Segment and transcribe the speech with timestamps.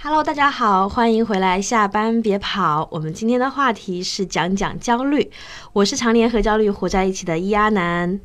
[0.00, 2.88] Hello，大家好，欢迎回来，下班别跑。
[2.92, 5.28] 我们今天的话题是讲讲焦虑。
[5.72, 8.20] 我是常年和焦虑活在一起的伊阿南，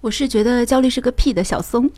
[0.00, 1.88] 我是觉得焦虑是个屁的小松，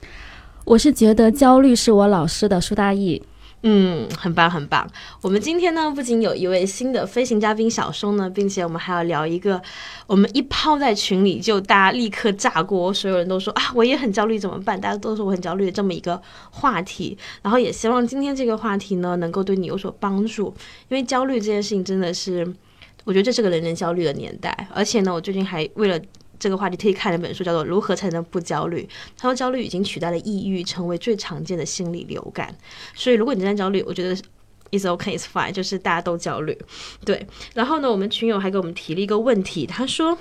[0.67, 3.23] 我是觉得焦虑是我老师的苏大义。
[3.63, 4.89] 嗯，很棒很棒。
[5.21, 9.61] 我们今天呢，不仅有一位新的飞行嘉宾小松呢，并且我们还要聊一个，
[10.07, 14.81] 我们一抛在群里就大家立刻炸锅，所有人都说啊，我也很焦虑，怎么办？
[14.81, 17.19] 大家都说我很焦虑的这么一个话题。
[17.43, 20.47] 然后也希望今天这个话题呢，能够对你有所帮助，
[20.89, 22.51] 因为焦虑这件事情真的是，
[23.05, 24.69] 我觉得这是个人人焦虑的年代。
[24.73, 26.01] 而且呢，我最近还为了。
[26.41, 28.83] 这个话题特意看了本书，叫做《如何才能不焦虑》。
[29.17, 32.53] 他说，焦虑已经取代了抑郁，成为最常见的心理流感。
[32.95, 34.17] 所以，如果你正在焦虑，我觉得
[34.73, 36.59] is okay, is fine，就是大家都焦虑。
[37.05, 37.25] 对。
[37.55, 40.17] 然后呢，我们群友还给我们提了一个问题，他说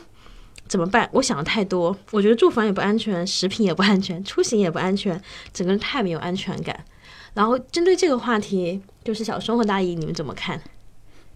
[0.68, 1.10] 怎么办？
[1.14, 5.20] 我想的太多，我觉得住房也不安全，食品也不安全，出行也不安全，
[5.54, 6.86] 整个人太没有安全感。
[7.34, 10.62] 然后针对这个话题，就是小松和大姨，你们怎么看？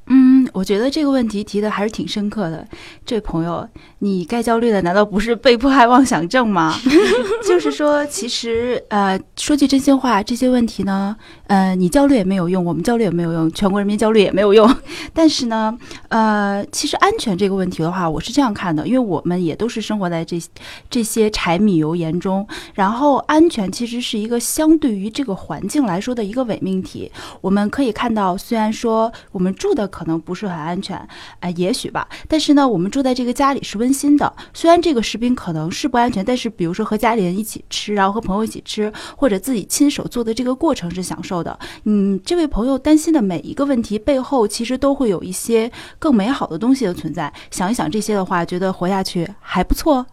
[0.07, 2.65] 嗯，我觉得这个问题提的还是挺深刻的。
[3.05, 3.67] 这位朋友，
[3.99, 6.75] 你该焦虑的难道不是被迫害妄想症吗？
[7.45, 11.15] 就是说，其实呃，说句真心话，这些问题呢，
[11.47, 14.73] 呃，你焦虑也没有用，我们焦虑也没有用，全国人民焦虑也没有用。
[15.13, 15.77] 但是呢，
[16.09, 20.41] 呃，其实安全这个问题的话，我是这样看的，因为我们也都是生活在这
[20.89, 22.47] 这些柴米油盐中。
[22.73, 27.11] 然后，安全其实是一个相对于这个环境来说的一个伪命题。
[27.41, 29.83] 我们可以看到，虽然说我们住的。
[29.93, 30.97] 可能不是很安全，
[31.39, 32.07] 哎，也许吧。
[32.27, 34.33] 但是呢，我们住在这个家里是温馨的。
[34.53, 41.57] 虽然这个食品可能是不安全，但是比如说和家里人一起吃，然后和朋友一起吃，或者自己亲手做的这个过程是享受的。
[41.83, 47.31] 嗯，这位朋友担心的每一个问题背后，其实都会有一些更美好的东西的存在。
[47.51, 50.05] 想一想这些的话，觉得活下去还不错。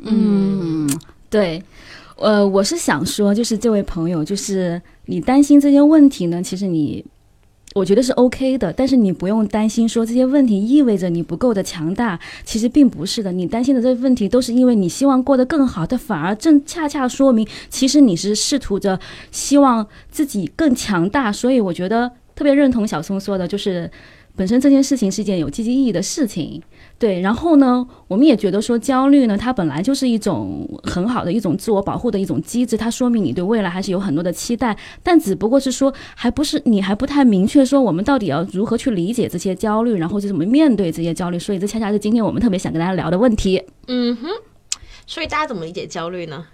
[0.00, 0.88] 嗯，
[1.28, 1.62] 对，
[2.16, 7.04] 呃，我是想说，就是这位朋友，就是你担心这些问题呢，其实你。
[7.78, 13.30] 我觉得是 OK 的，但是你不用担心说这些问题意味着你不够的强大，其实并不是的。
[13.30, 18.98] 你担心的这些问题都是因为你希望过得更好，它反而正恰恰说明，其实你是试图着
[19.30, 21.32] 希望自己更强大。
[21.32, 23.88] 所以我觉得特别认同小松说的，就是
[24.34, 26.60] 本身这件事情是一件有积极意义的事情。
[26.98, 43.62] 对，然后呢，我们也觉得说焦虑呢，它本来就是一种很好的一种自我保护的一种机制，它说明你对未来还是有很多的期待，但只不过是说还不是你还不太明确说我们到底要如何去理解这些焦虑，然后就怎么面对这些焦虑，所以这恰恰是今天我们特别想跟大家聊的问题。
[43.86, 44.28] 嗯哼，
[45.06, 46.46] 所以大家怎么理解焦虑呢？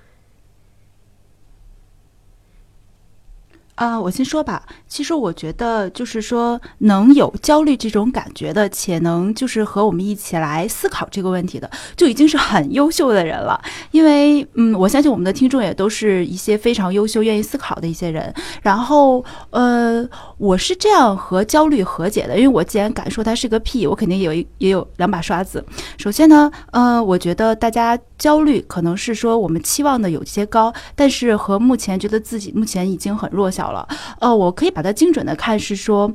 [3.74, 4.62] 啊，我先说吧。
[4.86, 13.60] 其实我觉得，就是说，能有焦虑这种感觉的，且能就是和我们一起来思考这个问题的，就已经是很优秀的人了。
[13.90, 18.32] 因为，嗯，我相信我们的听众也都是一些非常优秀、愿意思考的一些人。
[18.62, 20.08] 然后，呃，
[20.38, 25.64] 我是这样和焦虑和解的，因为我既然敢说它是个屁，我肯定有一也有两把刷子。
[25.98, 33.63] 首先呢，呃，我觉得大家焦虑可能是说我们期望的有些高，但是和目前觉得自己目前已经很弱小。
[33.64, 33.88] 好了，
[34.20, 36.12] 呃，我可以把它精准的看是说，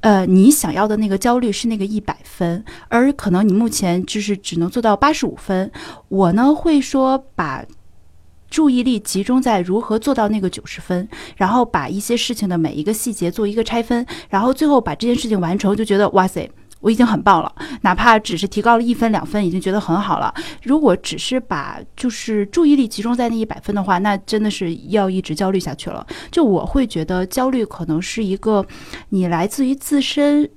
[0.00, 5.70] 呃，你想要的那个焦虑是那个一百分，而可能你目前就是只能做到八十五分。
[6.08, 7.62] 我呢会说把
[8.48, 11.06] 注意力集中在如何做到那个九十分，
[11.36, 16.50] 然后把一些事情的每一个细节做一个拆分，然后最后把这件事情完成，就觉得哇塞。
[16.80, 17.52] 我已经很棒了，
[17.82, 20.32] 哪怕只是提高了一分两分，已经觉得很好了。
[20.62, 26.06] 如果只是把就是注意力集中在那一百分的话，那真的是要一直焦虑下去了。
[26.30, 28.64] 就我会觉得焦虑可能是一个
[29.08, 30.48] 你来自于自身，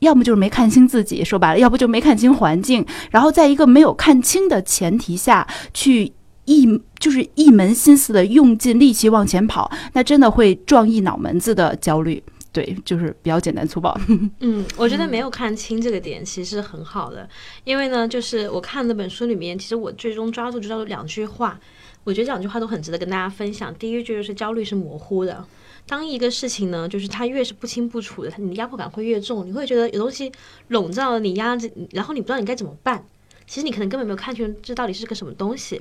[0.00, 6.12] 要么就是没看清自己，说白了，要不就没看清环境，然后在一个没有看清的前提下去
[6.44, 6.66] 一
[6.98, 12.20] 就是一门心思的用尽力气往前跑，那真的会撞一脑门子的焦虑。
[12.52, 13.98] 对，就是比较简单粗暴。
[14.40, 17.26] 嗯，我觉得没有看清这个点其实很好的，
[17.64, 21.58] 因为呢，就是我看那本书里面，其实我最终抓住就抓住两句话，
[22.04, 23.74] 我觉得这两句话都很值得跟大家分享。
[23.76, 25.42] 第一句就是焦虑是模糊的，
[25.86, 30.30] 当一个事情呢，就是它越是不清不楚的，它你压迫感会越重，你会觉得有东西
[30.68, 33.02] 笼罩了你，压着，然后你不知道你该怎么办。
[33.46, 35.80] 其实你可能根本没有看清这到底是个什么东西。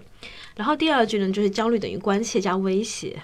[0.56, 3.22] 然后第二句呢，就是焦虑等于关切加威胁。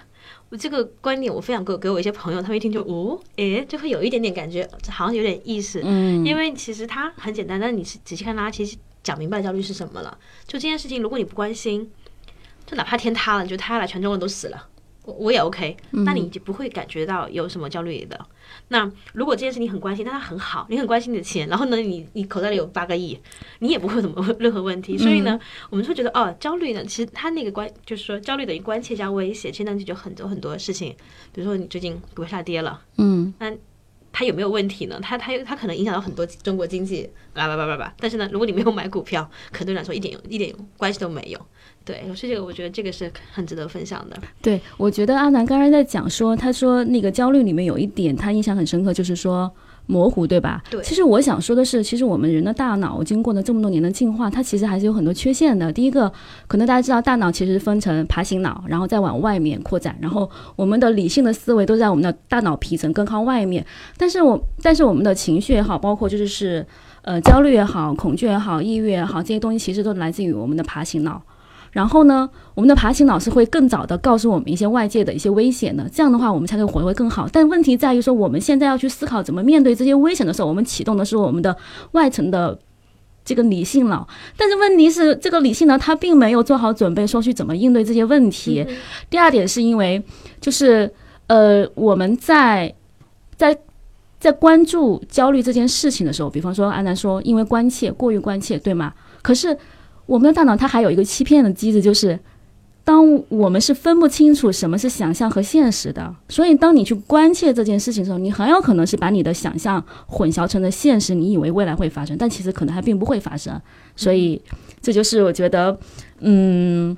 [0.49, 5.81] 我这个观点我分享给给我一些朋友，他们一听就哦，诶，就会有一点点感觉，好像有点意思。
[5.83, 10.17] 嗯，因为其实它很简单，但是你仔细看它，其实讲明白焦虑是什么了。
[10.45, 11.91] 就这件事情，如果你不关心，
[12.65, 14.67] 就哪怕天塌了，就塌下来，全中国人都死了，
[15.07, 18.19] 我我也 OK，那你就不会感觉到有什么焦虑的。
[18.67, 23.17] 那如果这件事你很关心，但它很好，你很关心你的钱，然后呢，你你口袋里有八个亿，
[23.59, 24.97] 你也不会有什么任何问题。
[24.97, 25.39] 所以呢，
[25.69, 30.93] 我们会觉得哦，焦虑呢，其实它那个关就是说焦虑等于关切加威胁，其实那就很多很多事情，
[31.31, 33.53] 比如说你最近股票下跌了，嗯，那
[34.11, 34.99] 它有没有问题呢？
[35.01, 37.93] 它它它可能影响到很多中国经济，叭叭叭叭叭。
[37.97, 41.39] 但是呢，如果你没有买股票，可能对你来说一点一点关系都没有。
[41.87, 44.17] 对，所以这个我觉得这个是很值得分享的。
[44.41, 49.49] 对，我觉得阿南刚才在讲说，他说那个焦虑里面有一点他印象很深刻，就是说
[49.85, 50.61] 模糊，对吧？
[50.69, 55.71] 对其实我想说的是，其实我们人的大脑经过了这么多年的进化，它其实还是有很多缺陷的。
[55.71, 56.11] 第一个，
[56.45, 63.65] 可能大家知道，大脑其实分成爬行脑，然后再往外面扩展，然后我们的理性的思维都在我们的大脑皮层更靠外面。
[63.95, 66.65] 但是我，但是我们的情绪也好，包括就是是
[67.03, 71.21] 呃焦虑也好、恐惧也好、抑郁也好，这些东西其实都来自于我们的爬行脑。
[71.77, 77.29] 然后呢，我们的爬行脑是会更早的告诉我们一些外界的一些危险的，这样的话我们才可以活得会更好。
[77.31, 81.55] 但问题在于说，我们现在要去思考怎么面对这些危险的时候，我们启动的是我们的
[81.91, 82.57] 外层的
[83.23, 88.65] 这个理性脑，但是问题是，这个理性呢，它并没有做好准备，说去怎么应对这些问题。
[89.11, 90.01] 第二点是因为，
[90.41, 90.91] 就是
[91.27, 92.73] 呃，我们在
[93.35, 93.55] 在
[94.19, 98.91] 在关注焦虑这件事情的时候，比方说安南说，因为关切过于关切，对吗？
[99.21, 99.55] 可是
[100.07, 102.19] 我们的大脑它还有一个欺骗的机制，就是
[102.83, 113.61] 当我们是分不清楚什么是想象和现实的，所以当你去关切这件事情的时候，你很有可能是把你的想象混淆成了现实，你以为未来会发生，但其实可能还并不会发生。
[113.95, 114.41] 所以
[114.81, 115.77] 这就是我觉得，
[116.19, 116.95] 嗯，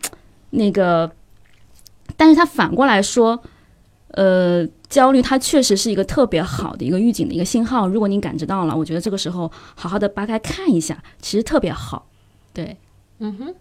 [0.52, 1.12] 那个，
[2.16, 3.42] 但是它反过来说，
[4.12, 7.88] 呃，焦虑它确实是一个特别好的一个预警的一个信号。
[7.88, 12.08] 如果你感知到了，我觉得这个时候好好的扒开看一下，其实特别好。
[12.54, 12.78] 对，
[13.20, 13.56] 嗯哼，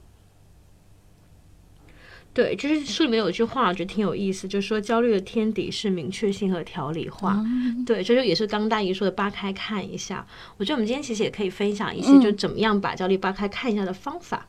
[2.33, 7.45] 对，就是书里面有一句话，我觉得挺有意思，就是说焦虑的天敌是明确性和条理化。
[7.85, 10.25] 对，这就也是刚刚大姨说的扒开看一下。
[10.57, 14.47] 我觉得我们今天其实也可以分享一些，就怎么样把焦虑扒开看一下的方法。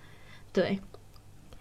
[0.53, 0.79] 对，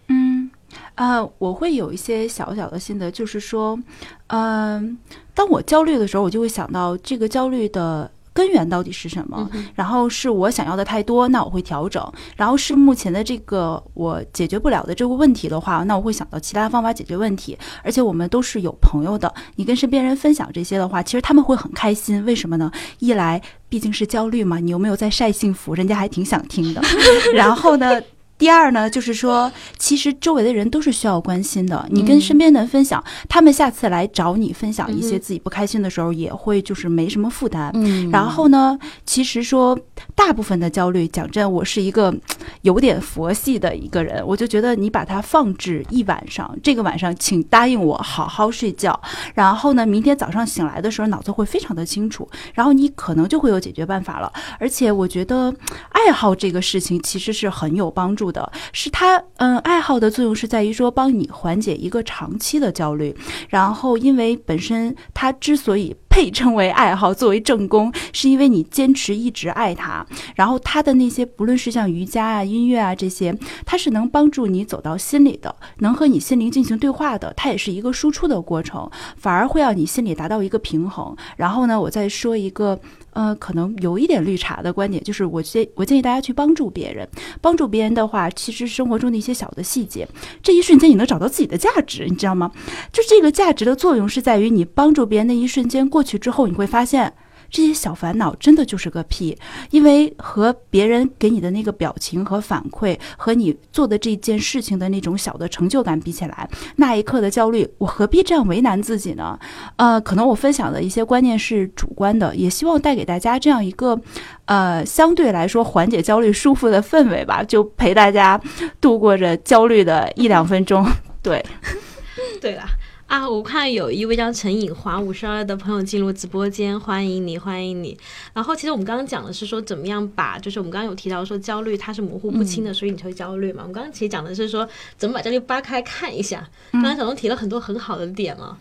[0.09, 0.51] 嗯，
[0.93, 3.79] 呃，我会有一些小小的心得，就是说，
[4.27, 4.95] 嗯、
[5.33, 8.11] 当我焦虑的时候，我就会想到这个焦虑的。
[8.39, 9.49] 根源到底是什么？
[9.75, 12.01] 然后是我想要的太多，那我会调整；
[12.37, 17.57] 然后是目前的这个我解决不了的这个问题的话，那我会想到其他方法解决问题。
[17.83, 22.23] 而且我们都是有朋友的，你跟身边人分享这些的话，其实他们会很开心。
[22.23, 22.71] 为什么呢？
[22.99, 25.75] 一来毕竟是焦虑嘛，你有没有在晒幸福？
[25.75, 26.81] 人家还挺想听的。
[27.35, 28.01] 然后呢？
[28.39, 31.85] 第二呢，就是说，其实周围的人都是需要关心的。
[31.91, 37.69] 你跟身边的人分享，他们下次来找你分享一些自己不开心的时候，也会就是没什么负担。
[37.75, 39.77] 嗯然后呢，其实说
[40.15, 42.15] 大部分的焦虑，讲真，我是一个
[42.61, 48.97] 有点佛系的一个人，我就觉得你把它放置一晚上，这个晚上请答应我好好睡觉，
[49.33, 54.31] 然后呢，明天早上醒来的时候脑子会非常的清楚，然后你可能就会有解决办法了。
[54.59, 55.53] 而且我觉得
[55.89, 63.15] 爱好这个事情其实是很有帮助的，是它嗯，爱好的作用是在于说帮你缓解一个长期的焦虑，
[63.49, 70.05] 然后因为本身它之所以配称为爱好，作为正宫，是因为你坚持一直爱它。
[70.35, 77.33] 然后他的那些，不论是像瑜伽啊、音乐啊这些，它是能帮助你走到心里的，能和你心灵进行对话的。
[77.35, 81.15] 它也是一个输出的过程，反而会让你心里达到一个平衡。
[81.37, 82.79] 然后呢，我再说一个。
[83.11, 87.07] 呃，可能有一点绿茶的观点，就是我建我建议大家去帮助别人，
[87.41, 90.07] 帮助别人的话，其实生活中的一些小的细节，
[90.41, 92.51] 这一瞬间你能找到自己的价值，你知道吗？
[92.91, 97.13] 就这个价值的作用是在于你帮助别人那一瞬间过去之后，你会发现。
[97.49, 99.37] 这些小烦恼真的就是个屁，
[99.71, 109.37] 因为和别人给你的那个表情和反馈，和你做的这件事情的那种小的成就感比起来，那一刻的焦虑，我何必这样为难自己呢？
[109.77, 113.99] 呃，可能我分享的一些观念是主观的，也希望带给大家这样一个，
[114.45, 118.39] 呃，相对来说缓解焦虑、舒服的氛围吧，就陪大家
[118.79, 120.85] 度过着焦虑的一两分钟。
[121.21, 121.43] 对，
[122.39, 122.65] 对啦。
[123.09, 127.97] 啊，我看有一位叫陈颖华五十二的朋友进入直播间，欢迎你，欢迎你。
[128.33, 133.63] 然后其实我们刚刚讲的是说，怎么样把，就是我们刚刚有提到说焦虑它是模糊不清的，所以你才会焦虑嘛。
[133.63, 136.47] 我们刚刚其实讲的是说，怎么把焦虑扒开看一下。
[136.71, 138.55] 刚才小东提了很多很好的点啊。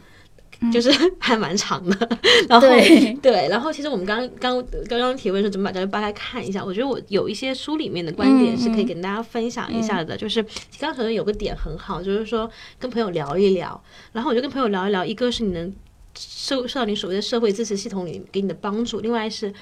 [0.72, 13.80] 就是 还蛮长的，然后对对，然后其实我们刚刚刚刚提问说怎么把焦虑扒开看一下，我觉得我有一些书里面的观点是可以跟大家分享一下的，就是刚刚小东有个点很好，就是说跟朋友聊一聊，
[14.12, 15.72] 然后我就跟朋友聊一聊，一个是你能
[16.16, 19.52] 受受到你所谓的社会支持系统里给你的帮助，另外是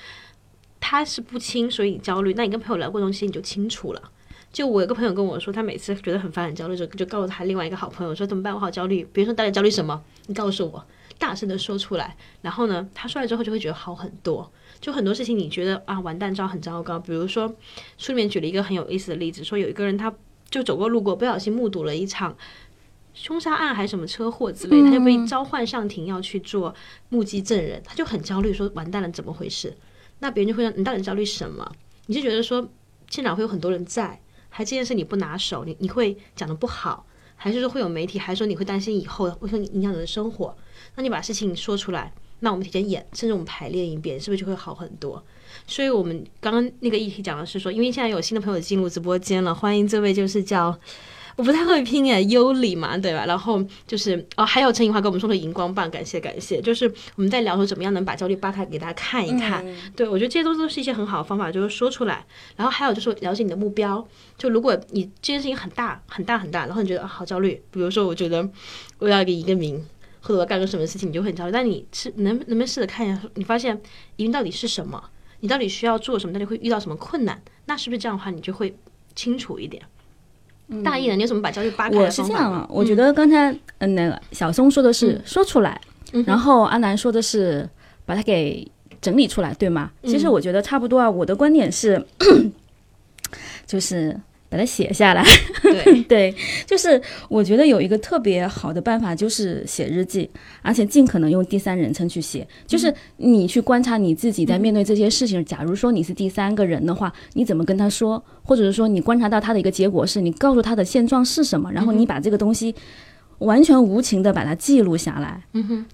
[0.81, 4.03] 他是不清，所以你焦虑，那你跟朋友聊过东西你就清楚了。
[4.57, 8.55] 就我有个朋友跟我说，他每次觉得很烦很焦虑，就就告诉他另外一个好朋友说怎么办？
[8.55, 9.07] 我好焦虑。
[9.13, 10.03] 比如说到底焦虑什么？
[10.29, 10.83] 你告诉我，
[11.19, 12.17] 大声的说出来。
[12.41, 14.51] 然后呢，他说来之后就会觉得好很多。
[14.81, 16.99] 就很多事情你觉得啊完蛋，糟很糟糕。
[16.99, 17.55] 比如说
[17.99, 20.11] 书里面举了一个很有意思的例子，说有一个人他
[20.49, 22.35] 就走过路过，不小心目睹了一场
[23.13, 26.75] 凶杀案还是什么车祸之类，他就被召唤上庭要去做
[27.11, 29.77] 目击证人，他就很焦虑，说完蛋了，怎么回事？
[30.21, 31.71] 那别人就会让你到底焦虑什么？
[32.07, 32.67] 你就觉得说
[33.11, 34.19] 现场会有很多人在，
[34.57, 37.05] 还这件事你不拿手，你你会讲的不好，
[37.37, 40.57] 还是说会有媒体，还是说你会担心以后会影响你的生活？
[40.95, 42.11] 那你把事情说出来，
[42.41, 45.23] 那我们提前演，甚至我们排练一遍，是不是就会好很多？
[45.67, 50.75] 所以我们刚刚那个议题讲的是说，因为现在有新的朋友进入直播间了，欢迎这位就是叫。
[51.37, 53.27] 我不太会拼哎，优里嘛，对吧？
[53.27, 56.63] 然后就是哦，还有陈颖华给我们送的荧光棒，感谢感谢。
[56.63, 59.63] 就是我们在聊说怎么样能把焦虑扒开给大家看一看。
[59.95, 62.25] 对我觉得这些都都是一些很好的方法，就是说出来。
[62.57, 64.03] 然后还有就是了解你的目标。
[64.39, 68.49] 就如果你这件事情很大很大很大，然后你觉得啊好焦虑，比如说我觉得
[68.99, 69.77] 我要给一个名，
[70.23, 71.53] 或者我要干个什么事情，你就很焦虑。
[71.53, 73.79] 但你是能能不能试着看一下，你发现
[74.17, 75.11] 移民到底是什么？
[75.41, 76.33] 你到底需要做什么？
[76.33, 77.43] 到底会遇到什么困难？
[77.67, 78.75] 那是不是这样的话，你就会
[79.15, 79.83] 清楚一点？
[80.85, 85.81] 大意了，你有什么把焦虑扒开我是这样啊，我觉得刚才嗯那个小松说的是说出来，
[86.27, 87.69] 然后阿南说的是
[88.05, 88.67] 把它给
[89.01, 89.91] 整理出来，对吗？
[90.05, 91.09] 其实我觉得差不多啊。
[91.11, 92.05] 我的观点是，
[93.67, 94.19] 就是。
[94.49, 95.25] 把它写下来，
[95.63, 96.35] 对 对，
[96.67, 100.29] 就是我觉得有一个特别好的办法，就是写日记，
[100.63, 102.47] 而且尽可能用第三人称去写。
[102.67, 108.23] 就是你去观察你自己在面对这些事情，假如说你是第三个人的话，你怎么跟他说？
[108.43, 112.75] 或者是说你观察到他的一个结果是你告诉他的现状是什么，然后你把这个东西。
[113.39, 115.43] 完全无情的把它记录下来。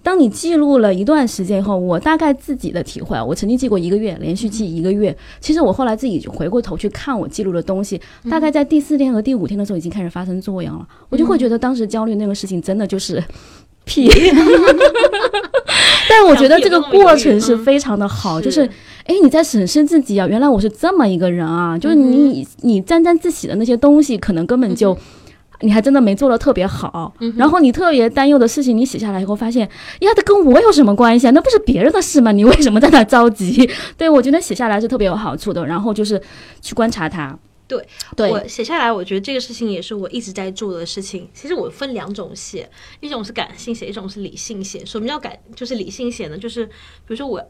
[0.03, 5.17] 当你记录了一段时间以后，我大概自己的体会啊，我曾经记过一个月，连续记一个月。
[5.41, 10.87] 其实我后来自己回过头去看我记录的东西，大概在第四天和第五天的时候已经开始发生作用了。
[11.09, 13.23] 我就会觉得当时焦虑那个事情真的就是
[13.85, 14.09] 屁。
[16.09, 18.69] 但我觉得这个过程是非常的好，就是
[19.07, 24.97] 哎，你在审视自己啊，原来我是这么一个人啊，就是你你沾沾自喜的那些东西，可能根本就。
[25.63, 29.69] 你还真的没做的特别好，然后你特别担忧的事情，你写下来以后发现，
[30.01, 31.31] 呀，这跟我有什么关系啊？
[31.31, 32.31] 那不是别人的事吗？
[32.33, 33.69] 你为什么在那着急？
[33.97, 35.67] 对我觉得写下来是特别有好处的。
[35.67, 36.21] 然后就是
[36.61, 37.39] 去观察它。
[37.67, 37.83] 对，
[38.17, 41.29] 对我写下来，我觉得这个事情也是我一直在做的事情。
[41.33, 42.69] 其实我分两种写，
[43.01, 44.85] 一种是感性写，一种是理性写。
[44.85, 45.33] 什么叫感？
[45.55, 46.37] 就是理性写呢？
[46.37, 46.73] 就是比
[47.09, 47.43] 如说我。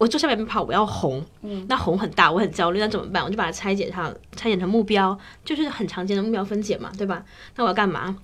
[0.00, 1.22] 我做下面跑，我要红，
[1.68, 3.22] 那红很大，我很焦虑，那怎么办？
[3.22, 7.22] 我就把它拆解它，拆解成目标，就是很常见的目标分解嘛，对吧？
[7.56, 8.16] 那我要干嘛？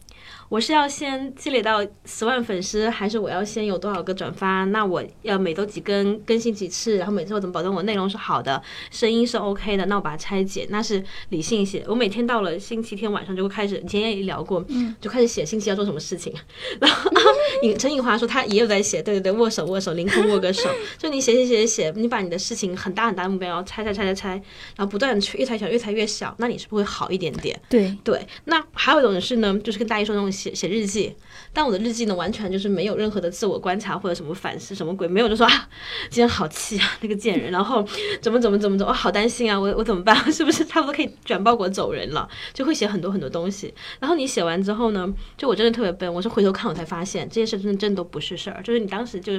[0.49, 4.65] 我是要先积累到十万粉丝，还是我要先有多少个转发？
[4.67, 6.97] 那我要每周几更，更新几次？
[6.97, 9.85] 然后每次我怎么保证我内容是好的，声音是 OK 的？
[9.85, 11.85] 那我把它拆解，那是理性一些。
[11.87, 14.65] 我每天到了星期天晚上就会开始，今天也聊过，
[14.99, 16.33] 就开始写星期要做什么事情。
[16.81, 17.11] 然后
[17.63, 20.69] 尹陈颖华说他也有在写，对对对，握手握手，凌空握个手。
[20.99, 24.29] 就你写写写写，你把你的事情很大很大的目标然后拆拆拆拆拆，
[24.77, 27.59] 然后不断的去越拆小越拆越小，那你是不是会好一点点？
[27.69, 28.25] 对对。
[28.45, 30.27] 那还有一种是呢，就是跟大一说那种。
[30.37, 31.15] 写写日记，
[31.53, 35.69] 但我的日记呢，完全就是没有任何的自我观察或者什么反思，什么鬼没有，就说啊，
[36.11, 37.83] 今天好气啊，那个贱人，然后
[38.21, 40.15] 怎么怎么怎么怎么，我好担心啊，我我怎么办？
[40.31, 42.29] 是不是差不多可以转包裹走人了？
[42.53, 43.73] 就会写很多很多东西。
[44.01, 49.33] 然后你写完之后呢，就我真的特别笨，我是回头看我才发现这些事真的真都不是事儿，就是你当时就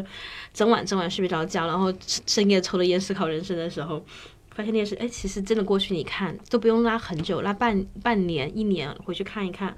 [0.54, 1.92] 整晚整晚睡不着觉，然后
[2.27, 4.06] 深夜抽了烟思考人生的时候，
[4.51, 9.75] 发现那件事，哎，其实真的过去你看都不用拉很久，拉半半年一年回去看一看。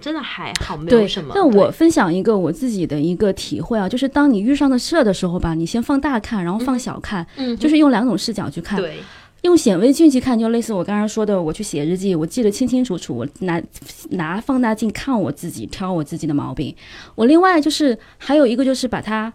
[0.00, 1.32] 真的还好，没有什么。
[1.34, 8.80] 那我分享一个我自己的一个体会啊，就是当你遇上的事儿的时候吧，你先放大看，然后放小看，嗯，就是用两种视角去看。
[8.80, 8.98] 对，
[9.42, 13.62] 用显微镜去看，就类似我刚刚说的，我去写日记，我记得清清楚楚，我拿
[14.10, 16.74] 拿放大镜看我自己，挑我自己的毛病。
[17.14, 19.32] 我另外就是还有一个就是把它。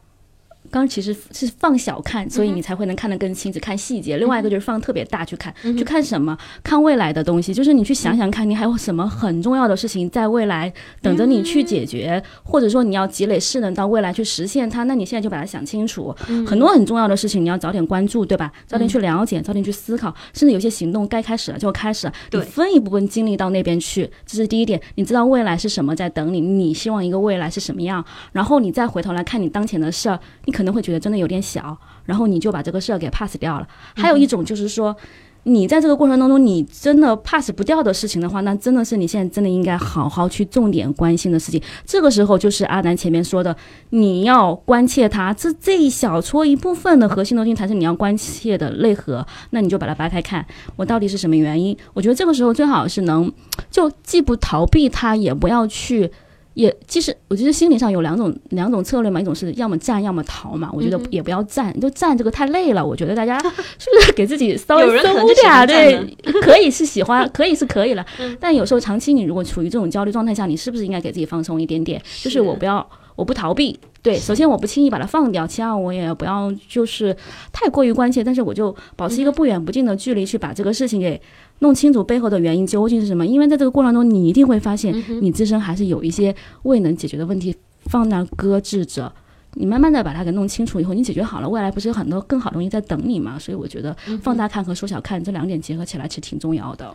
[0.73, 4.17] 刚其实是放小看，所以你才会能看得更清，只看细节。
[4.17, 6.35] 另外一个就是放特别大去看，去看什么？
[6.63, 14.81] 看未来的东西，就是你去想想看，你还有什么很重要的事情在未来等着你去解决，或者说你要积累势能到未来去实现它。
[14.85, 16.11] 那你现在就把它想清楚，
[16.47, 18.51] 很多很重要的事情你要早点关注，对吧？
[18.65, 22.13] 早点去了解，早点去思考，甚至有些行动该开始了就开始了。
[22.31, 24.81] 你分一部分精力到那边去，这是第一点。
[24.95, 26.41] 你知道未来是什么在等你？
[26.41, 28.03] 你希望一个未来是什么样？
[28.31, 30.62] 然后你再回头来看你当前的事儿，你可。
[30.63, 33.67] 可能会觉得真的有点小，然后你就把这个事儿给 pass 掉了。
[33.97, 34.95] 还有一种就是说，
[35.43, 41.61] 你在这个过程当中，你真的 pass 不掉的事情的话，那真的是你现在真的应该好好去重点关心的事情。
[41.85, 43.53] 这个时候就是阿南前面说的，
[43.89, 50.45] 你要关切他这这一小撮一部分的核心东西才是你要关切的内核，那你就把它掰开看，
[50.77, 51.77] 我到底是什么原因？
[51.93, 53.29] 我觉得这个时候最好是能
[53.69, 56.09] 就既不逃避它，也不要去。
[56.53, 60.69] 也其实，我觉得心理上有两种两种策略嘛，一种是要么战，要么逃嘛。
[60.71, 62.85] 我觉得也不要战，就战这个太累了。
[62.85, 63.39] 我觉得大家
[63.79, 65.67] 是不是给自己稍微松点？
[65.67, 68.05] 对，可以是喜欢，可以是可以了。
[68.39, 72.01] 但有时候长期你如果处于这种焦虑状态下，你是不是应该给自己放松一点点？
[72.21, 73.79] 就是我不要，我不逃避。
[74.03, 77.15] 对，首先我不轻易把它放掉，其二我也不要就是
[77.51, 81.19] 太过于关切，但是我就保持一个不远不近的距离去把这个事情给。
[81.59, 87.55] 弄清楚背后的原因究竟是什么，因为在这个过程中，你一定会发现你自身还是有一些未能解决的问题
[87.85, 89.13] 放那搁置着。
[89.55, 93.37] 你慢慢的把它给弄清楚以后，你解决好了，未来不是有很多更好的东西在等你吗？
[93.39, 96.93] 所以我觉得放大看和缩小看这两点结合起来其实挺重要的。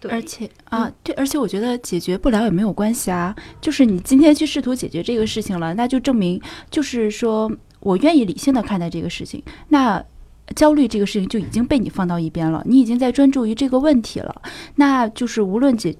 [0.00, 9.42] 对，而且啊，对，而且我觉得解决不了也没有关系啊，就是你今天去试图解决这个事情了，那就证明就是说我愿意理性的看待这个事情。
[9.68, 10.04] 那。
[10.54, 14.42] 焦虑这个事情就已经被你放到一边了，你已经在专注于这个问题了。
[14.76, 15.96] 那就是无论解，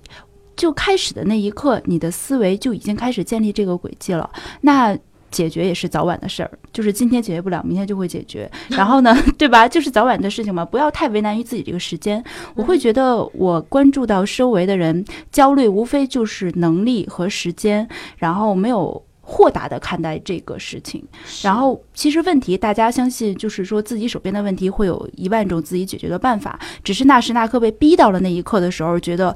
[0.56, 4.28] 就开始的那一刻，你的思维就已经开始建立这个轨迹了。
[4.60, 4.96] 那
[5.30, 8.50] 解决也是早晚的事儿，就是今天解决不了，明天就会解决。
[8.68, 9.66] 然后呢， 对吧？
[9.66, 12.22] 就是早晚的事情嘛，不要太为难于自己这个时间。
[12.54, 19.02] 我会觉得，我关注到周围的人焦虑，无非就是能力和时间，然后没有。
[19.24, 21.02] 豁达的看待这个事情，
[21.42, 29.30] 然后其实问题，大家相信就是说自己手边的问题会有一万种自己解决的办法，只是那时那刻被逼到了那一刻的时候，觉得，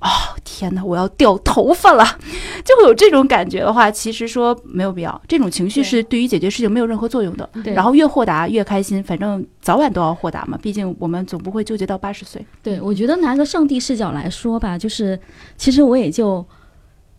[0.00, 0.08] 哦
[0.44, 2.04] 天哪，我要掉头发了，
[2.64, 7.48] 就会有这种感觉的话，其实说没有必要，这种情绪是对于解决事情没有任何作用的。
[7.66, 12.44] 然后越豁达越开心，反正早晚都要豁达嘛，毕竟我们总不会纠结到八十岁。
[12.60, 15.18] 对，我觉得拿个上帝视角来说吧，就是
[15.56, 16.44] 其实我也就。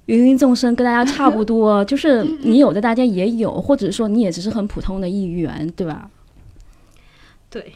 [0.09, 6.09] 芸芸众生跟大家差不多， 就是你有的大家也有，或者说你也只是很普通的一员，对吧？
[7.49, 7.73] 对，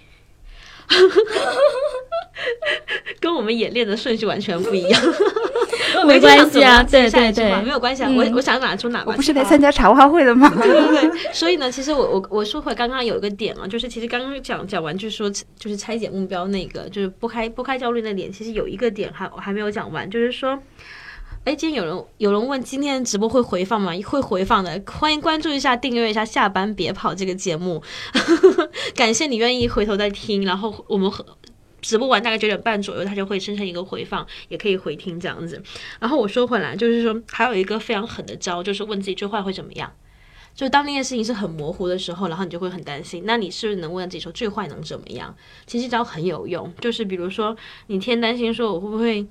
[3.19, 5.01] 跟我们演练的顺序完全不一样。
[6.07, 8.09] 没关系啊，对对对，没有关系啊。
[8.09, 9.03] 我我想哪出哪。
[9.05, 10.51] 我不是来参加茶话会的吗？
[10.59, 11.19] 对对对。
[11.31, 20.57] 所以呢，其实我我我说回刚刚有一个点啊，就是其实刚刚讲讲完，就是说就是拆解目标那个，就是不开不开焦虑那点，其实有一个点还我还没有讲完，就是说。
[21.45, 23.91] 哎，今天有人有人问，今天直播会回放吗？
[24.05, 27.83] 会回放的，欢迎关注一下，订阅一下，下班别跑这个节目。
[28.95, 31.11] 感谢你愿意回头再听，然后我们
[31.81, 35.61] 直播完大概九点半左右，它就会生成一个回放，也可以回听这样子。
[35.99, 39.91] 然后我说回来，就是说还有一个非常狠的招，就是问自己最坏会怎么样。
[40.55, 45.35] 就当那件事情是很模糊的时候，然后你就会很担心，那你是不是能问自己说最坏能怎么样？
[45.67, 49.27] 其实招很有用，就是比如说你天天担心说我会不会。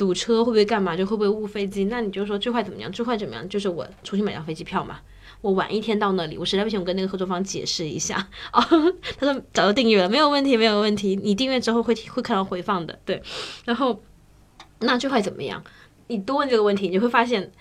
[0.00, 0.96] 堵车会不会干嘛？
[0.96, 1.84] 就会不会误飞机？
[1.84, 2.90] 那你就说最坏怎么样？
[2.90, 3.46] 最坏怎么样？
[3.50, 4.98] 就是我重新买张飞机票嘛。
[5.42, 8.64] 我晚一天到那里，我实在不行，我跟那个合作方解释一下 哦。
[9.18, 11.16] 他说找到订阅了，没有问题，没有问题。
[11.22, 13.22] 你订阅之后会会看到回放的，对。
[13.66, 14.02] 然后
[14.78, 15.62] 那最坏怎么样？
[16.06, 17.52] 你多问这个问题，你会发现。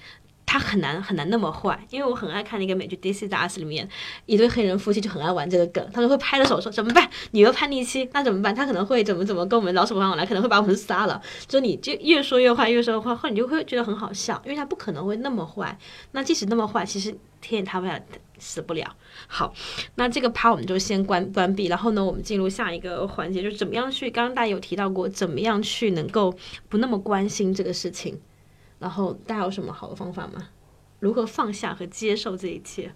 [0.51, 3.87] 他很难很难那么坏，因为我很爱看那个美剧《DC d a s 里面
[4.25, 7.07] 一对黑人夫妻就很爱玩这个梗，他们会拍着手说怎么办？
[7.33, 8.55] 女儿叛逆期，那怎么办？
[8.55, 11.21] 他可能会怎么怎么跟我们老手帮我来，可能会把我们杀了。
[11.47, 15.77] 就你就越说越坏，越说越坏，后你就会觉得很好笑，因为他不可能会那么坏。
[16.13, 18.01] 那即使那么坏，其实天也塌不下，
[18.39, 18.95] 死不了。
[19.27, 19.53] 好，
[19.93, 24.09] 那这个趴我们就先关关闭，然后呢，我们进入下一个环节，就是怎么样去？
[24.09, 26.35] 刚刚大家有提到过，怎么样去能够
[26.67, 28.19] 不那么关心这个事情。
[28.79, 30.47] 然后大家有什么好的方法吗？
[30.99, 32.91] 如何放下和接受这一切？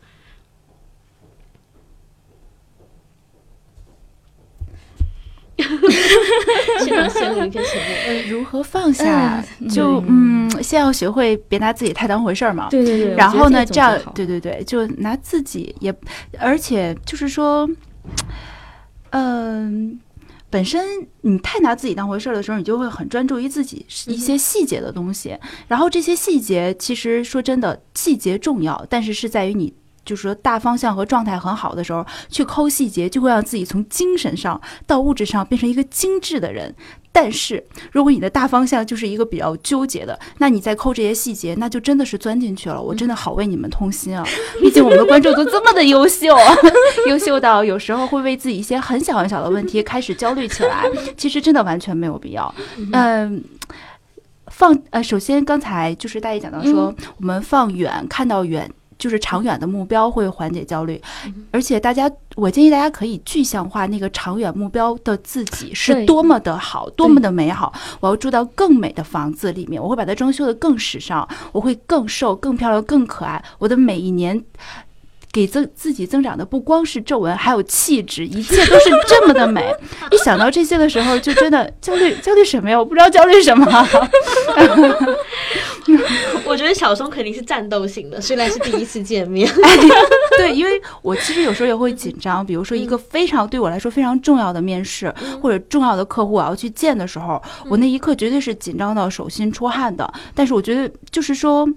[6.80, 7.76] 现在陷入一片沉
[8.08, 8.24] 默。
[8.30, 9.42] 如何放下？
[9.70, 12.68] 就嗯，先要学会别拿自己太当回事儿嘛。
[12.70, 13.16] 对对对。
[13.16, 15.94] 然后呢，这样对对对，就拿自己也，
[16.40, 17.70] 而且就是说，
[19.12, 20.00] 嗯。
[20.54, 25.36] 本身你太拿自己当回事儿的时候，你就会很专注于自己一些细节的东西。
[25.68, 29.74] 然后这些细节，其实说真的，细节重要，但是是在于你。
[30.06, 36.76] 就是说，大方向和状态很好的时候，去抠细节，就会让自己从精神上到物质上变成一个精致的人。
[37.16, 42.82] 但是，如果你的大方向就是一个比较纠结的，那你在抠这些细节，那就真的是钻进去了。
[42.82, 44.26] 我真的好为你们痛心啊！
[44.60, 46.36] 毕竟我们的观众都这么的优秀，
[47.08, 50.90] 优秀到有时候会为自己一些很小很小的问题开始焦虑起来。
[51.16, 52.54] 其实真的完全没有必要。
[52.92, 53.44] 嗯，
[54.48, 58.68] 放呃，首先刚才就是大爷讲到说，我们放远看到远。
[59.04, 61.02] 就是长远的目标会缓解焦虑，
[61.52, 67.74] 而且大家，我建议大家可以具象化那个长远目标的自己是多么的好，多么的美好。
[68.00, 73.44] 我要住到更美的房子里面，我会把它装修的更时尚，我会更瘦、更漂亮、更可爱。
[73.60, 74.42] 我的每一年。
[75.34, 79.74] 给增自己增长的不光是皱纹，还有气质，一切都是这么的美。
[80.12, 82.78] 一想到这些的时候，就真的焦虑，焦虑什么呀？
[82.78, 83.66] 我不知道焦虑什么。
[86.46, 89.52] 我觉得小松肯定是战斗型的，虽然是第一次见面。
[90.38, 100.14] 对，因为我其实有时候也会紧张，比如说一个非常对我来说非常重要的面试，或者重要的客户我要去见的时候，我那一刻绝对是紧张到手心出汗的。
[100.36, 101.68] 但是我觉得就是说。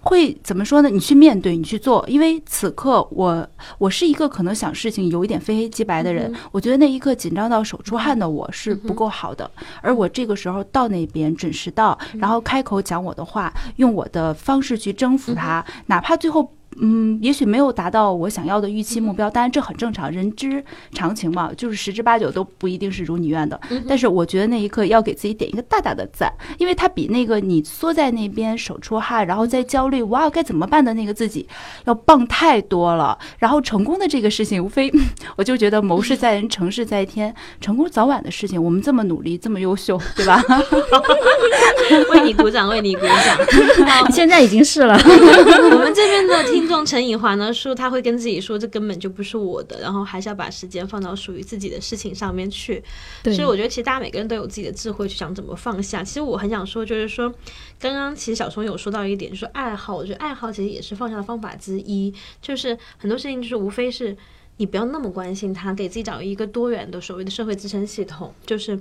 [0.00, 0.88] 会怎么说呢？
[0.88, 3.46] 你去面对，你去做，因为此刻我
[3.78, 9.50] 我是一个可能想事情有一点非黑即白的人，我觉得那一刻紧张到手出汗的我是不够好的，
[9.82, 16.50] 而我这个时候到那边准时到，然后开口讲我的话，用我的方式去征服他，哪怕最后。
[16.78, 23.60] 嗯，也许没有达到我想要的预期目标，当然这很正常，人之常情嘛，就是十之八九都不一定是如你愿的。
[23.88, 31.46] 但是我觉得那一刻要给自己点一个大大的赞，因为它比那个你缩在那边手出汗，然后在焦虑哇该怎么办的那个自己
[31.84, 33.18] 要棒太多了。
[33.38, 34.90] 然后成功的这个事情，无非
[35.36, 40.40] 我就觉得谋事在人，成事在天，成功早晚的事情，我们这么努力，这么优秀，对吧？
[42.12, 43.36] 为你鼓掌，为你鼓掌。
[44.12, 44.96] 现在已经是了。
[44.96, 52.82] 我们这边的听众陈以华呢说，他会跟自己说，这根本就不是我的，然后还是要把时间放到属于自己的事情上面去。
[53.22, 56.02] 对所以我觉得，其实大家每个人都有自己的智慧，去想怎么放下。
[56.02, 57.32] 其实我很想说，就是说，
[57.78, 62.12] 刚刚其实小松有说到一点，就是爱好，我觉得爱好其实也是放下的方法之一。
[62.40, 64.16] 就是很多事情，就是无非是
[64.56, 68.78] 你不要那么关心他，给自己找一个多元的所谓的社会支撑系统，就是。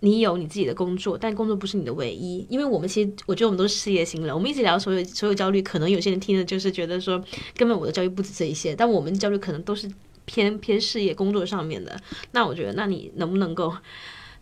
[0.00, 7.22] 你有你自己的工作，但工作不是你的唯一，因为我们其实我觉得我们都是事业型人，我们一直聊所有所有焦虑，可能有些人听的就是觉得说，
[7.56, 9.90] 根本我的焦虑不止这一些，但我们焦虑可能都是
[10.24, 11.98] 偏偏事业工作上面的。
[12.32, 13.72] 那我觉得，那你能不能够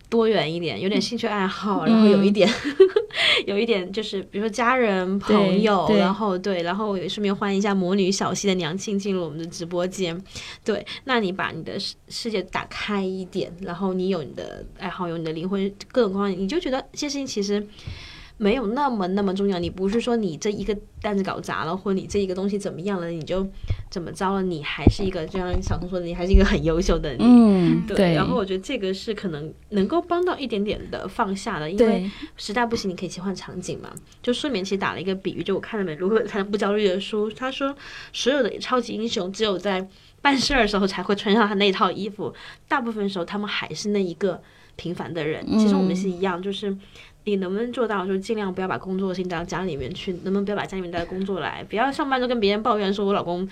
[0.08, 2.48] 多元一点，有点兴趣爱好，然后有一点、
[3.46, 10.20] 有一点就是比如说家人朋友，然后对，然后也顺便欢迎一下魔女小溪的娘亲进入我们的直播间。
[10.64, 17.66] 对，那你把你的世世界打开一点，然后你有你的爱好，有你的灵魂，各种各样，你就觉得这些事情其实。
[18.44, 23.48] 没有那么那么重要，你不是说你这一个单子搞砸了，或者你这一个东西怎么样了，你就
[23.88, 27.24] 怎么着了，你还是一个就像小红说的，你还是一个很优秀的你。
[27.24, 28.14] 嗯，对，对。
[28.14, 33.90] 然后我觉得这个是可能能够帮到一点点的放下的，因为实在不行，你可以切换场景嘛。
[34.22, 37.74] 就睡眠其实打了一个比喻，就我看了本如何才能不焦虑的书，他说
[38.12, 39.88] 所有的超级英雄只有在
[40.20, 42.35] 办事儿的时候才会穿上他那套衣服，
[42.68, 44.42] 大部分时候他们还是那一个
[44.76, 45.46] 平凡的人。
[45.59, 46.76] 其实我们是一样，就是。
[47.24, 50.12] 你能不能做到，就是尽量不要把工作的事情带到家里面去？
[50.24, 51.64] 能不能不要把家里面带到工作来？
[51.68, 53.48] 不要上班就跟别人抱怨说，我老公，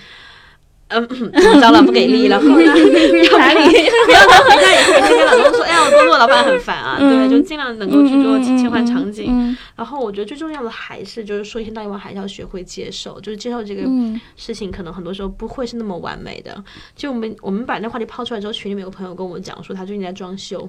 [0.89, 9.27] 嗯，怎么着了，不给力，然后呢，不要哪里，不要到回家以后每天跟老公说，哎呀，我工作老板很烦啊，对，就尽量能够去做切换场景。
[9.29, 16.63] 嗯然后我觉得最重要的还是就是说一天到晚还是要学会接受，就是接受这个嗯事情可能很多时候不会是那么完美的。
[16.95, 20.69] 就我们我们把那话题抛出来之后，群里面有个朋友跟我讲说，他最近在装修。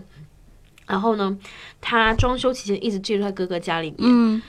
[0.94, 1.36] 然后呢，
[1.82, 4.40] 他装修期间一直寄住在哥哥家里面，嗯。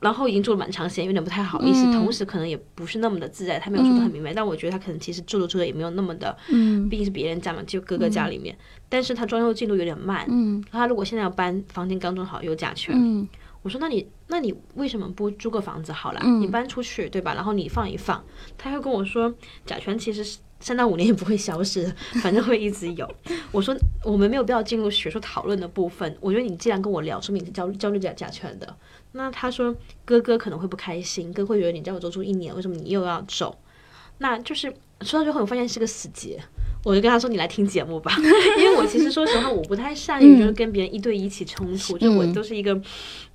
[0.00, 6.88] 然后已经住了蛮长时间，有点不太好意思，嗯同时可能也不是那么的自在，他没有说的很明白，但我觉得他可能其实住着住着也没有那么的，嗯。
[6.88, 8.56] 毕竟是别人家嘛，就哥哥家里面，
[8.88, 10.64] 但是他装修进度有点慢，嗯。
[10.72, 13.28] 他如果现在要搬房间刚装好有甲醛，嗯。
[13.62, 16.20] 我说那你那你为什么不租个房子好了？
[16.24, 16.40] 嗯。
[16.40, 17.34] 你搬出去对吧？
[17.34, 18.24] 然后你放一放，
[18.56, 19.34] 他会跟我说
[19.66, 23.06] 甲醛其实是三到五年也不会消失，反正会一直有。
[23.52, 26.16] 我说我们没有必要进入学术讨论的部分。
[26.22, 28.74] 我觉得你既然跟我聊，说明你是焦虑焦虑甲甲醛的。
[29.12, 33.54] 那他说哥哥可能会不开心，哥会觉得你在我州住一年，为什么你又要走？
[34.18, 34.72] 那就是
[35.02, 36.42] 说到最后，我发现是个死结。
[36.82, 38.14] 我就跟他说：“你来听节目吧，
[38.58, 42.78] 因为我其实说实话，我不太善于就是跟别人一对一起冲突，就我都是一个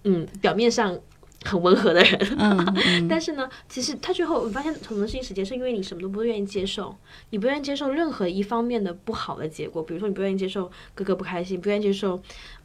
[0.03, 0.95] 嗯表面上
[1.45, 6.95] 很温和的人，嗯 但是呢，其实他最后我发现很多事情死结是因为你什么都不愿意接受，
[7.29, 12.21] 你不愿意接受任何一方面的不好的结果，比如说你不愿意接受哥哥不开心，不愿意接受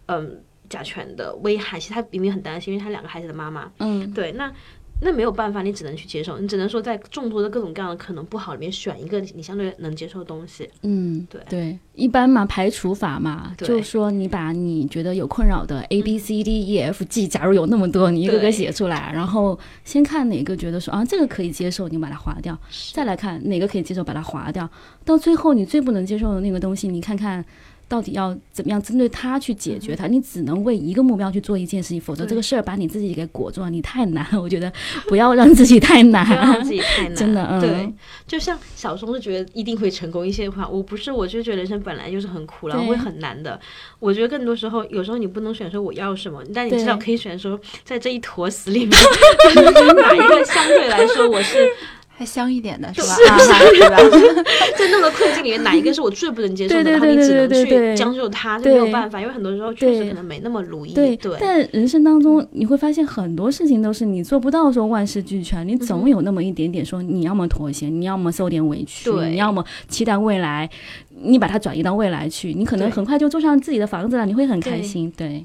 [0.06, 4.10] 嗯甲醛的危害，其实他明明很担心，因为他两个孩子的妈妈，嗯。
[4.12, 4.52] 对，那
[5.05, 10.67] 那没有办法，你只能去接受，你只能说在众多的各种各样的可能不好里面选一个你相对能接受的东西。
[10.81, 22.59] 嗯，对对，一般嘛，排除法嘛，就是说你把你觉得有困扰的 A B C D E F G，假如有那么多，你一个个写出来，然后先看哪个觉得说啊这个可以接受，你把它划掉，
[22.95, 24.67] 再来看哪个可以接受，把它划掉，
[25.05, 27.45] 到最后你最不能接受的那个东西，你看看
[27.87, 30.07] 到底要怎么样针对他去解决它？
[30.07, 34.40] 你只能为一个目标去做一件事情，否则这个事儿把你自己给裹住了，你太难了。
[34.42, 34.73] 我觉得
[35.09, 37.92] 不要让自己太不要让自，己太难， 真的，嗯，对，
[38.27, 43.59] 就像小松是觉得一定会成功，一些话我不是，我就觉得人生本来就是很苦，然后会很难的。
[43.99, 48.99] 我觉得更多时候，有时候你不能选说我要什么，但你至少可以选说，在这一坨屎里面，
[49.97, 51.59] 哪一个相对来说我是
[52.16, 53.14] 还香一点的是吧？
[53.14, 53.96] 是 啊是吧？
[54.79, 56.83] 在那个困境里面，哪一个是我最不能接受的？
[56.85, 60.92] 对对然后你只能去对对对将就它，就没有办法，因为很多时候确实可能没那么如意。
[60.94, 70.70] 对，但人生当中你会发现很多事情都是你做不到说万事俱全，你总有那么一点点说你要么妥协，你要么受点委屈，对你要么期待未来，
[71.22, 75.12] 你把它转移到未来去，你可能很快就住上自己的房子了，你会很开心。
[75.16, 75.44] 对，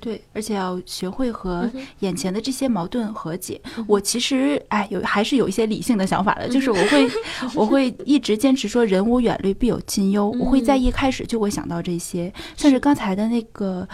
[0.00, 1.70] 对，而且要学会和
[2.00, 3.60] 眼前的这些矛盾和解。
[3.86, 7.08] 我其实哎，有还是有一些理性的想法的，就是我会
[7.54, 13.86] 我会一直坚持说人无远虑必有近忧，我会在嗯一开始就会想到这些，像是刚才的那个。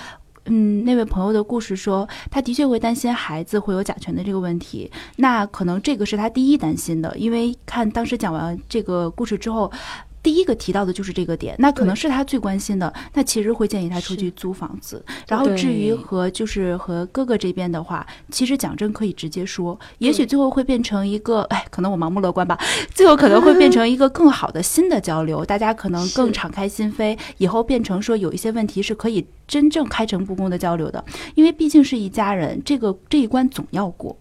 [0.46, 4.90] 嗯，那位朋友的故事说，他的确会担心孩子会有甲醛的这个问题。
[5.16, 9.70] 那可能这个是他第一担心的，因为看当时讲完这个故事之后，
[10.22, 12.92] 第一个提到的就是这个点，那可能是他最关心的。
[13.14, 15.04] 那其实会建议他出去租房子。
[15.26, 22.58] 然后至于和就是和哥哥这边的话，其实讲真可以直接说，也许最后会变成一个，哎，可能我盲目乐观吧，
[22.94, 31.02] 最后可能会变成一个更好的新的交流，大家可能更敞开心扉，以后变成说有一些问题是可以真正开诚布公的交流的，
[31.34, 34.16] 因为毕竟是一家人，这个这一关总要过。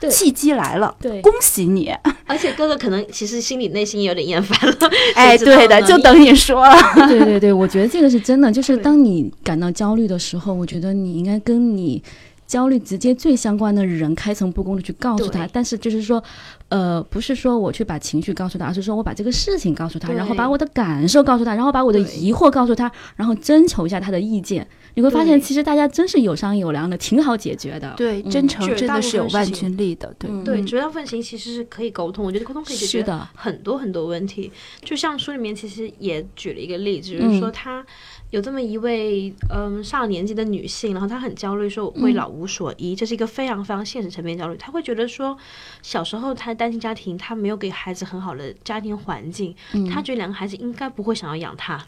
[0.00, 1.92] 对契机来了，对恭喜你！
[2.26, 4.76] 而且哥哥可能其实心里内心有点厌烦了。
[5.14, 6.76] 哎，对的，就等你说 了。
[7.08, 12.02] 对对对，我觉得这个是真的，就是对当你感到焦虑的时候，我觉得你应该跟你
[12.50, 16.20] 焦虑直接最相关的人开诚布公的去告诉他，但是就是说，
[16.68, 24.66] 呃，不是说我去把情绪告诉他，而是说我把这个事情告诉他，然后把我的感受告诉他，然后把我的疑惑告诉他，然后征求一下他的意见。
[24.94, 27.94] 你会发现，其实大家真是有商有量的，挺好解决的。
[27.96, 30.12] 对，嗯真诚真的是有万钧力的。
[30.18, 33.04] 对，嗯对，绝大部分情其实是可以沟通，我觉得沟通可以解决
[33.36, 34.50] 很多很多问题。
[34.82, 37.86] 就像书里面其实也举了一个例子，就是嗯说她
[38.30, 44.56] 有这么一位嗯上了年纪的女性，然后她很焦虑，说我会嗯老无所依，这是一个非常非常现实层面焦虑。
[44.56, 45.36] 她会觉得说，
[45.82, 51.84] 小时候她单亲家庭，她没有给孩子很好的家庭环境，嗯她觉得两个孩子应该不会想要养她。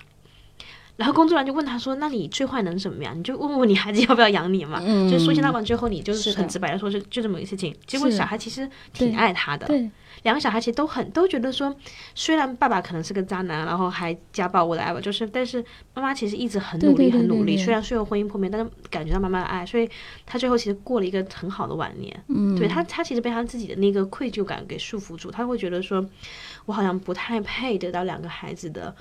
[0.97, 3.19] 然后工作人员就问她说：“那你最坏能怎么样？
[3.19, 4.79] 你就问问你孩子要不要养你嘛。
[4.85, 7.75] 嗯就说一千道完之后，你就是很直白的说，就就这么一个事情。
[7.87, 9.91] 结果小孩其实挺爱她的，对，
[10.23, 11.75] 两个小孩其实都很都觉得说，
[12.15, 17.57] 虽然爸爸可能是个渣男，然后还家暴我的爱吧，就是，但是妈妈其实一直很努力，很努力。
[17.57, 19.89] 虽然最后婚姻破灭，但是感觉到妈妈的爱，所以
[20.25, 22.25] 他最后其实过了一个很好的晚年。
[22.29, 26.05] 嗯，对他，他其实被他自己的那个愧疚感给束缚住，他会觉得说，
[26.67, 28.95] 我好像不太配得到两个孩子的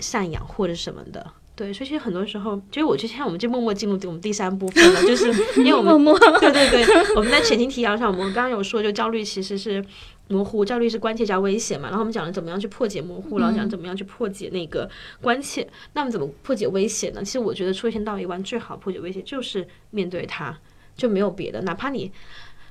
[0.00, 1.26] 赡养或者什么的。
[1.56, 9.84] 对，所以其实很多时候，其实我就像我们就默默进入我们第三部分了，就是因为我们 默默 对对对，我们在前情提要上，我们刚刚有说，就焦虑其实是
[10.28, 11.88] 模糊，焦虑是关切加危险嘛。
[11.88, 14.88] 然后我们讲了怎么样去破解模糊，然后讲怎么样去破解那个
[15.20, 15.66] 关切。
[15.92, 17.22] 那么怎么破解危险呢？
[17.22, 20.58] 其实我觉得出千道一万最好破解危险就是面对它，
[20.96, 21.60] 就没有别的。
[21.62, 22.10] 哪怕你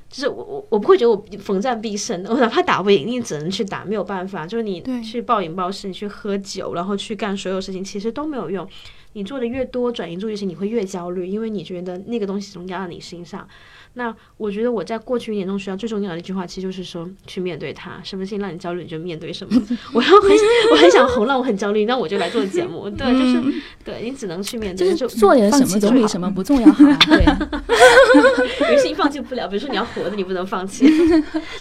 [0.10, 4.46] 就是我我我不会觉得我逢战必胜，我哪怕打不赢，你只能去打，没有办法。
[4.46, 8.68] 就是你去暴饮暴食，你去喝酒，然后去干所有事情，其实都没有用。
[9.14, 13.48] 你做的越多，转移注意力，你会越焦虑，因为你觉得那个东西总压到你身上。
[13.96, 18.00] 那我觉得我在过去一年中学到最重要的一句话，其实就是说去面对它。
[18.04, 19.62] 什么事情让你焦虑，你就面对什么。
[19.94, 20.32] 我要很
[20.72, 22.90] 我很想红，了我很焦虑，那我就来做节目。
[22.90, 23.42] 对，就是
[23.86, 26.98] 对你只能去面对，就是做点什么总比什么不重要好啊。
[27.06, 30.88] 对，有些放弃不了，比如说你要活着，你不能放弃，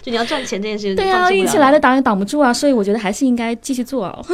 [0.01, 4.25] 就你要赚钱这件事情，对啊，运气来了挡也挡不住啊，所以我觉得还是应该继续做哦。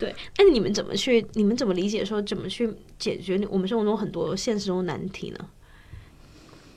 [0.00, 1.24] 对，那你们怎么去？
[1.34, 5.38] 你们怎么理解说怎么去解决我们生活中很多现实中的难题呢？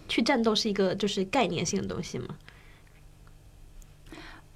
[0.09, 2.35] 去战斗是一个就是概念性的东西吗？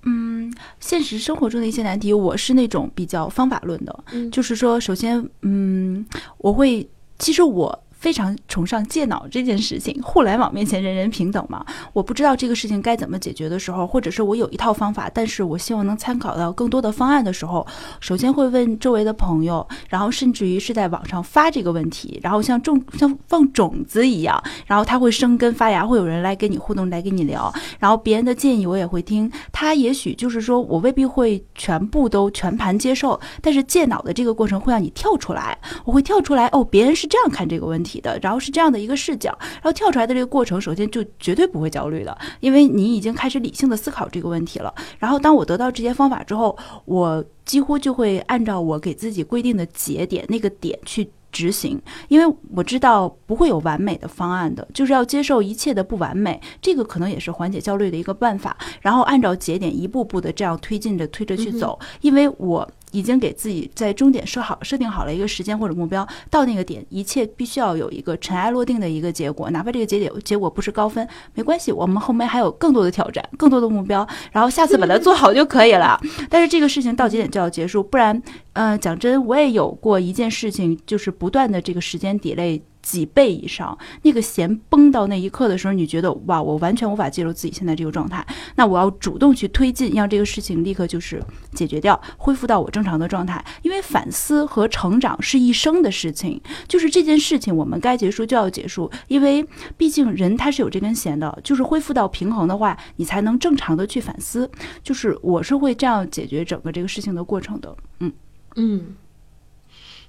[0.03, 6.05] 嗯，现实生活中的一些难题，我是那种比较方法论的，嗯就是说，首先，嗯，
[6.37, 7.83] 我会，其实我。
[7.99, 11.65] 非常崇尚戒脑这件事情，互联网面前人人平等嘛。
[11.93, 17.65] 我不知道这个事情该怎么解决的时候，或者是我有一套方法，但是我希望能参考到更多的方案的时候，
[17.99, 29.31] 首先会问周围的朋友，然后甚至于是在网上发这个问题，然后像种像放种子一样，然后它会生根发芽，会有人来跟你互动，来跟你聊，然后别人的建议我也会听。
[29.51, 37.86] 他也许就是说我未必会全部都全盘接受，但是戒脑的这个过程会让你跳出来，我会跳出来哦，别人是这样看这个问题。
[37.87, 44.73] 题的，然后是这样的一个视角，然后跳出来的这个过程，首先就绝对不会焦虑的，因为你已经开始理性的思考这个问题了。
[44.99, 51.09] 然后当我得到这些方法之后，我几乎就会按照我给自己规定的节点那个点去。
[51.29, 58.57] 执行，因为我知道不会有完美的方案的，就是要接受一切的不完美，这个可能也是缓解焦虑的一个办法。
[58.81, 62.67] 然后按照节点一步步的这样推进着、推着去走，因为我。
[62.97, 75.99] 已经给自己在终点设好设定好了一个时间或者目标，到那个点，一切必须要有一个尘埃落定的一个结果，哪怕这个节点结果不是高分，没关系，我们后面还有更多的挑战，更多的目标，然后下次把它做好就可以了。
[76.27, 78.19] 但是这个事情到节点就要结束，不然，
[78.53, 82.63] 呃，讲真，我也有过一件事情，就是不断的这个时间积累。
[82.87, 88.25] 几倍以上，那个弦崩到那一刻的时候，你觉得哇，我完全无法接受自己现在这个状态。
[88.55, 91.21] 那我要主动去推进，让这个事情立刻就是
[91.51, 93.43] 解决掉，恢复到我正常的状态。
[93.61, 99.45] 因为反思和成长是一生的事情，就是这件事情我们该结束就要结束，因为
[99.75, 104.49] 毕竟人他是有这根弦的，就是恢复到平衡的话，你才能正常的去反思。
[104.81, 107.75] 就是我是会这样解决整个这个事情的过程的。
[107.99, 108.13] 嗯
[108.55, 108.95] 嗯，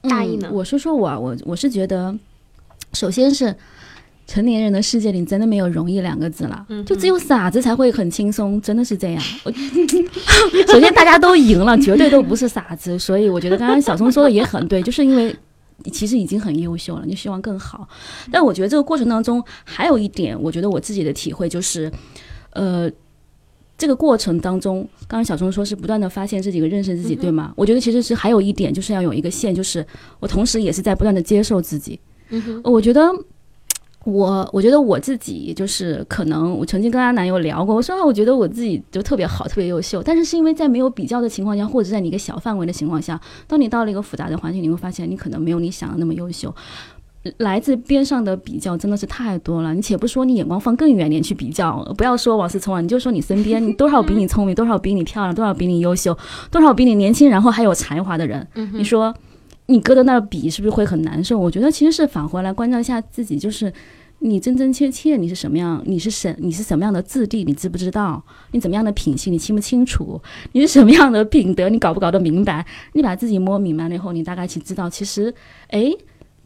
[0.02, 0.48] 大意呢？
[0.52, 2.16] 我说说我，我我是觉得。
[2.92, 3.54] 首先是
[4.26, 9.22] 成年人的世界里真的没有容易两个字了，就只有傻子才会很轻松，真的是这样。
[10.68, 15.34] 首先大家都赢了，绝对都不是傻子，所以我觉得刚刚小松说的也很对，就是因为
[15.92, 17.88] 其实已经很优秀了，你希望更好。
[18.30, 21.90] 但我觉得这个过程当中还有一点，我觉得我自己的体会就是，
[22.50, 22.90] 呃，
[23.78, 27.52] 这个过程当中，刚刚小松说是不断的发现自己和认识自己，对吗？
[27.56, 29.86] 我觉得其实是还有一点，就是要有一个线，就是
[30.20, 31.98] 我同时也是在不断的接受自己。
[32.30, 33.10] 嗯，我觉得
[34.04, 46.54] 我，我觉得我自己就是可能，我曾经跟阿南有聊过，我说啊，我觉得我自己就特别好，特别优秀，但是是因为在没有比较的情况下，或者在你一个小范围的情况下，当你到了一个复杂的环境，你会发现你可能没有你想的那么优秀。
[47.38, 56.16] 来自边上的比较真的是太多了，你且不说你眼光放更远点去比较，不要说王思聪啊，你就说你身边多少比你聪明，多少比你漂亮，多少比你优秀，
[56.50, 59.12] 多少比你年轻，然后还有才华的人，你说。
[59.68, 61.38] 你搁在那儿比是不是会很难受？
[61.38, 63.72] 我觉得其实是返回来关照一下自己，就是
[64.20, 68.22] 你真真切切你是什么样，你是什你是什么样的质地，你知不知道？
[68.52, 70.20] 你怎么样的品性，你清不清楚？
[70.52, 72.64] 你是什么样的品德，你搞不搞得明白？
[72.94, 75.34] 你把自己摸明白了以后，你大概去知道，其实，
[75.68, 75.96] 诶。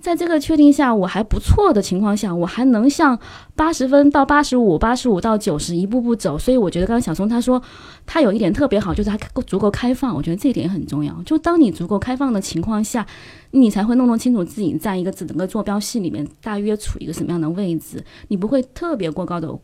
[0.02, 3.16] 在这个确定下我还不错的情况下，我还能向
[3.54, 6.36] 八十分到八十五、八十五到九十一步步走。
[6.36, 7.62] 所以我觉得刚刚小松他说
[8.04, 10.12] 他有一点特别好，就是他够足够开放。
[10.12, 11.14] 我觉得这一点很重要。
[11.24, 13.06] 就当你足够开放的情况下，
[13.52, 18.04] 你才会弄弄清楚自己在一个整个坐标系里面大约处于一个什么样的位置。
[18.26, 19.56] 你不会特别过高的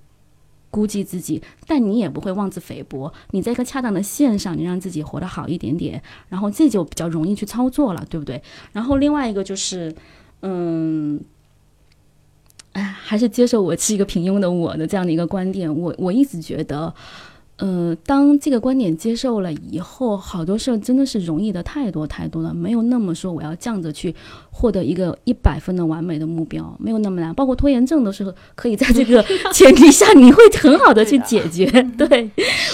[0.71, 3.13] 估计自己，但你也不会妄自菲薄。
[3.33, 8.41] 你在一个恰当的线上，你让自己活得好一点点，然后这就比较容易去操作了，对不对？
[8.73, 9.93] 然后另外一个就是。
[10.43, 11.21] 嗯，
[12.73, 15.75] 哎，还是接受我是一个平庸的我的这样的一个观点。
[15.75, 16.95] 我我一直觉得，
[17.57, 24.15] 呃，当这个观点接受了以后，好多事儿真的是容易的太多太多了，没有那么说我要犟着去
[24.53, 27.35] 获得一个一百分的完美的目标，没有那么难。
[27.35, 29.21] 包括拖延症都是 可以在这个
[29.53, 31.67] 前提下，你会很好的去解决。
[31.99, 32.31] 对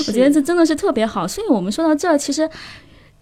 [0.07, 1.27] 我觉得这真的是特别好。
[1.27, 2.47] 所以我们说到这儿，其实。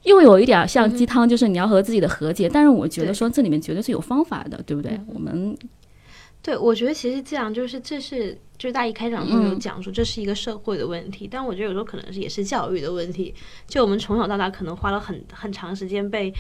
[0.04, 2.48] 又有一点像鸡汤，就是你要和自己的和解。
[2.48, 5.00] 但是我觉得说这里面绝对是有方法的，对不对？
[5.06, 5.56] 我们
[6.42, 13.34] 对我觉得其实这样就是这是就是大一开场就有讲说这是一个社会的问题，但我觉得有时候可能是也是教育的问题。
[13.66, 16.32] 就我们从小到大可能花了很很长时间被。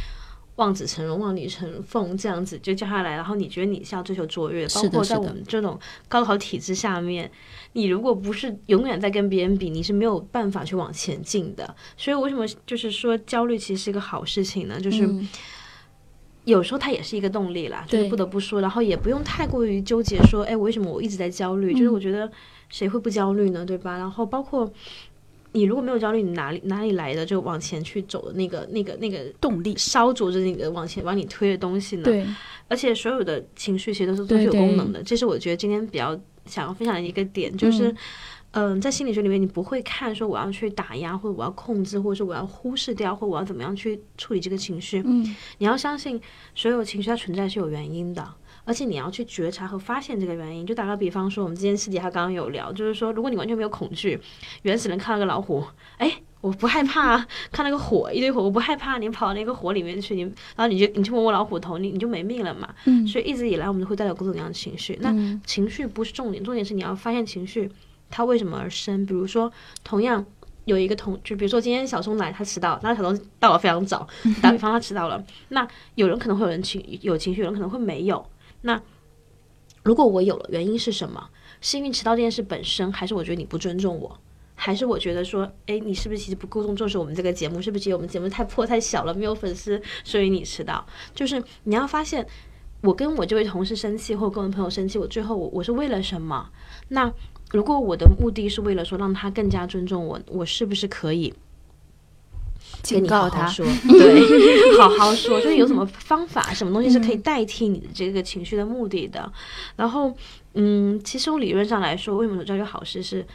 [0.56, 7.28] 望子成龙、望女成凤这样子就叫下来，然后你觉得你是要追求卓越，包括在我们这种高考体制下面，
[7.72, 11.74] 你如果不是永远在跟别人比，你是没有办法去往前进的。
[11.96, 14.80] 所以为什么就是说焦虑其实是一个好事情呢？
[14.80, 15.08] 就是
[16.44, 21.72] 有时候它也是一个动力啦，就是不得不说，然后也不用太过于纠结说，哎，为什么我一直在焦虑？
[21.72, 22.30] 就是我觉得
[22.68, 23.64] 谁会不焦虑呢？
[23.64, 23.96] 对吧？
[23.96, 24.72] 然后包括。
[25.54, 32.04] 你如果没有焦虑，你哪里哪里来的就往前去走的那个那个那个动力，烧灼着那个往前往你推的东西呢？
[32.04, 32.26] 对。
[32.68, 37.94] 而且所有的情绪其实都是都是有功能的，这是我觉得今天比较想要分享的一个点，就是，
[38.52, 45.02] 嗯，在心理学里面，你不会看说我要去打压，或者我要控制，或者是我要忽视掉，或我要怎么样去处理这个情绪。
[45.04, 45.24] 嗯。
[45.58, 46.20] 你要相信，
[46.54, 48.34] 所有情绪它存在是有原因的。
[48.64, 50.64] 而且你要去觉察和发现这个原因。
[50.64, 54.20] 就打个比方说，我们之前私底下刚刚有聊，就是说，如果你完全没有恐惧，
[54.62, 55.64] 原始人看到个老虎，
[55.98, 58.98] 哎，我不害怕； 看那个火，一堆火，我不害怕。
[58.98, 62.68] 你跑到那个火里面去，你然后你就你去摸摸老虎头，你你就没命了嘛。
[62.84, 63.06] 嗯。
[63.06, 64.98] 所以一直以来，我们都会带有各种各样的情绪。
[65.00, 65.14] 那
[65.46, 67.70] 情绪不是重点，重点是你要发现情绪
[68.10, 69.06] 它为什么而生。
[69.06, 69.50] 比如说，
[69.84, 70.24] 同样
[70.64, 74.06] 有一个同，就比如说今天小松来，他迟到，那小松到了非常早。
[74.42, 78.24] 打比方，他迟到了，那有人可能会有人情有情绪，有人可能会没有。
[78.62, 78.80] 那
[79.84, 81.28] 如果我有了，原因是什么？
[81.60, 84.18] 是因为迟到这件事本身，还是我觉得你不尊重我？
[84.54, 87.60] 还是我觉得说，哎，你是不是其实不够重视我们这个节目？
[87.60, 90.86] 是不是觉得我们节目太破太小了，没有粉丝，所以你迟到？
[91.14, 92.24] 就是你要发现，
[92.82, 96.50] 我跟我这位同事生气，或跟我朋友生气，我最后我我是为了什么？
[96.88, 97.12] 那
[97.50, 101.34] 如果我的目的是为了说让他更加尊重我，我是不是可以
[102.88, 103.66] 跟你好好他说？
[103.88, 109.32] 对，好好说，就是有什么方法，什么东西是可以代替你的这个情绪的目的的。
[109.74, 110.14] 然后，
[110.54, 113.26] 嗯，其实从理论上来说，为什么教育好事是？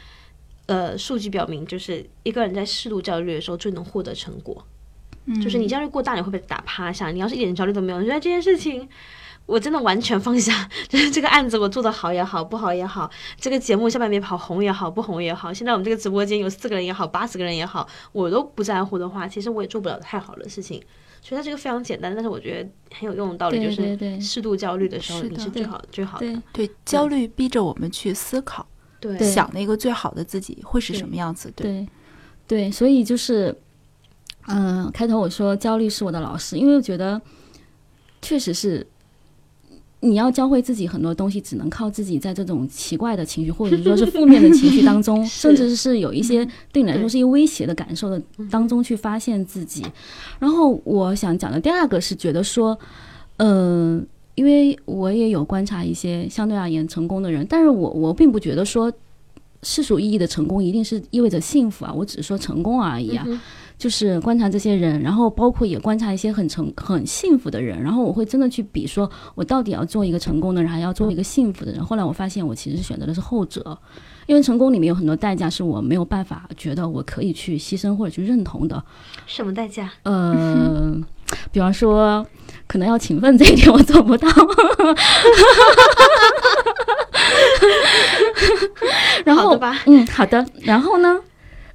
[0.68, 4.64] 呃，数据表明，就是一个人在适度焦虑的时候最能获得成果。
[5.24, 7.10] 嗯就是你焦虑过大，你会被打趴下。
[7.10, 8.88] 你要是一点焦虑都没有，你觉得这件事情
[9.44, 20.82] 我真的完全放下， 就是这个案子我做的好也好，不好也好，这个节目下半年跑红也好，不红也好，现在我们这个直播间有四个人也好，八十个人也好，我都不在乎的话，其实我也做不了太好的事情。
[21.20, 26.42] 所以它这个非常简单，但是我觉得很有用的道理，就是适度焦虑的时候，你是最好最好的。
[26.52, 28.66] 对，焦虑逼着我们去思考。
[29.00, 31.52] 对，想那个最好的自己会是什么样子？
[31.54, 31.86] 对，
[32.46, 33.54] 对，所以就是，
[34.48, 37.20] 嗯，开头我说焦虑是我的老师，因为我觉得
[38.20, 38.86] 确实是
[40.00, 48.20] 你要教会自己很多东西，只能靠自己在这种奇怪的情绪或者说是负面的情绪当中， 甚至是有一些对你来说是一个威胁的感受的
[48.50, 49.86] 当中去发现自己。
[50.38, 52.78] 然后我想讲的第二个是觉得说，
[53.36, 54.06] 嗯。
[54.38, 58.92] 因为我也有观察一些相对而言成功的人，但是我我并不觉得说
[59.64, 63.26] 世俗意义的成功一定是意味着幸福啊，我只是说成功而已啊。
[63.76, 71.84] 就是观察这些人，然后包括也观察一些很成很幸福的人，然后我会真的去比，说我到底要做一个成功的人，还要做一个幸福的人。
[71.84, 73.76] 后来我发现，我其实选择的是后者，
[74.26, 78.84] 因为成功里面有很多代价是我没有办法觉得我可以去牺牲或者去认同的。
[79.26, 79.92] 什么代价？
[80.04, 80.96] 呃，
[81.50, 82.24] 比方说。
[82.68, 84.28] 可能要勤奋这一点我做不到，
[89.24, 91.18] 然后吧，嗯，好的，然后呢，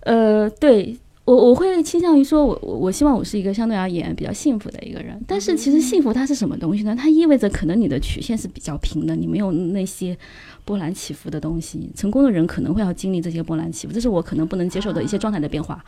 [0.02, 6.96] 呃，对我我会倾向于说，我我我希望我是一个相对而言比较幸福的一个人，但是其实幸福它是什么东西呢？
[6.96, 10.16] 它意味着可能你的曲线是比较平的，你没有那些
[10.64, 11.89] 波澜起伏的东西。
[11.96, 15.84] 成功的人可能会要经历这些波澜起伏，这是我可能不能接受的一些状态的变化。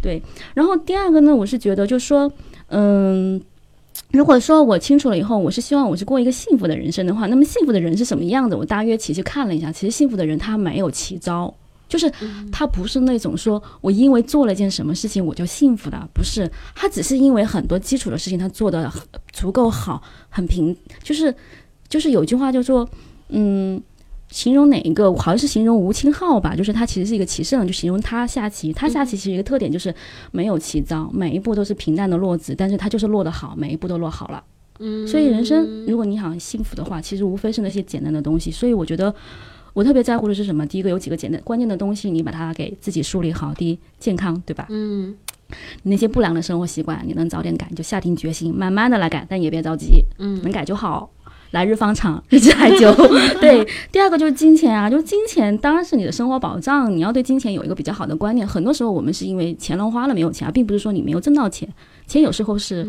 [0.00, 0.22] 对，
[0.54, 2.32] 然后第二个呢，我是觉得就是说，
[2.68, 3.42] 嗯。
[4.10, 8.56] 如果说我清楚了以后，我是希望我是过一个幸福的人生的话，那么幸福的人是什么样子？
[8.56, 11.52] 我大约其实看了一下，其实幸福的人他没有奇招，
[11.88, 12.10] 就是
[12.50, 18.90] 他不是那种说我因为做了件什么事情我就幸福的，不是，他只是因为很多基础的事情他做的
[19.32, 21.34] 足够好，很平，就是
[21.88, 22.88] 就是有句话叫做，
[23.28, 23.82] 嗯。
[24.30, 25.12] 形容哪一个？
[25.14, 28.72] 好像是形容吴清浩吧，就是他其实是一个棋圣，就形容他下棋。
[28.72, 29.94] 他下棋其实一个特点就是
[30.32, 34.42] 没有奇招，每一步都是平淡的落子，但是他就是落得好，每一步都落好了。
[34.78, 38.50] 嗯，所以人生如果你想幸福的话，其实无非是那些简单的东西。
[38.50, 39.14] 所以我觉得
[39.72, 40.66] 我特别在乎的是什么？
[40.66, 43.54] 第一个有几个简单关键的东西，你把它给自己梳理好。
[43.54, 44.66] 第一，健康，对吧？
[44.70, 45.14] 嗯，
[45.84, 50.04] 那些不良的生活习惯，你能早点改，就下定决心，慢慢的来改，但也别着急。
[50.18, 51.10] 嗯，能改就好。
[51.56, 52.94] 来日方长， 日子还久。
[53.40, 58.46] 对，第二个就是金钱啊，就是金钱当然是你的生活保障，你要对金钱有一个比较好的观念。
[58.46, 61.66] 很多时候我们是因为钱乱花了没有钱啊，并不是说你没有挣到钱，
[62.06, 62.86] 钱有时候是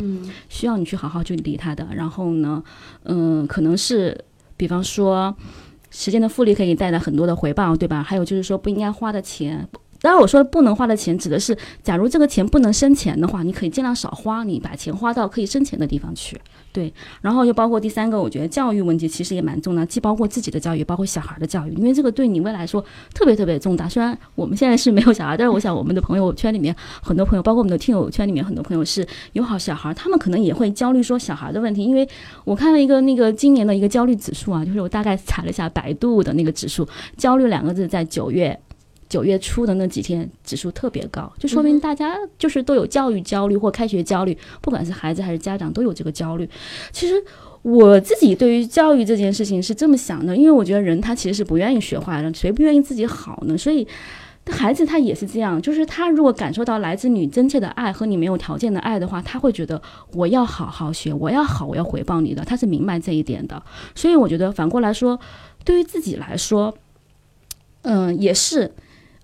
[0.49, 1.87] 需要你去好好去理它的。
[1.95, 2.61] 然后呢，
[3.05, 4.19] 嗯，可能是
[4.57, 5.33] 比方说
[5.89, 8.03] 时间的复利可以带来很多的回报，对吧？
[8.03, 9.65] 还有就是说不应该花的钱。
[10.01, 16.39] 当然，我说不能花的钱，指的是假如这个钱不能生钱的话，你可以尽量少花，你把钱花到可以生钱的地方去。
[16.71, 22.83] 对，然后又包括第三个，我觉得教育问题其实也蛮重要，既包括自己的教育，包括小孩的教育，因为这个对你未来说
[23.15, 23.89] 特别特别重大。
[23.89, 31.83] 虽然我们现在是没有小孩，但是我想我们的朋友圈里面很多朋友，包括我们的听友圈里面很多朋友是有好小孩，他们可能也会焦虑说小孩的问题。
[31.83, 32.07] 因为
[32.45, 36.87] 我看了一个那个今年的一个焦虑指数啊，就是我大概查了一下百度的那个指数，
[37.17, 38.59] 焦虑两个字在九月。
[39.09, 46.49] 九月初的那几天指数特别高，就说明大家就是都有教育焦虑或开学焦虑，不管是孩子还是家长都有这个焦虑。
[46.91, 47.15] 其实
[47.61, 53.57] 我自己对于教育这件事情是这么想的，因为我觉得人他其实是不愿意学坏的，谁不愿意自己好呢？
[53.57, 53.87] 所以
[54.49, 59.81] 孩子他也是这样，就是他如果感受到来自你真切的爱和你没有条件的爱的话，他会觉得
[60.13, 63.61] 我要好好学，我要好，我要回报你的，他是明白这一点的。
[63.95, 65.19] 所以我觉得反过来说，
[65.65, 66.77] 对于自己来说，
[67.83, 68.71] 嗯，也是。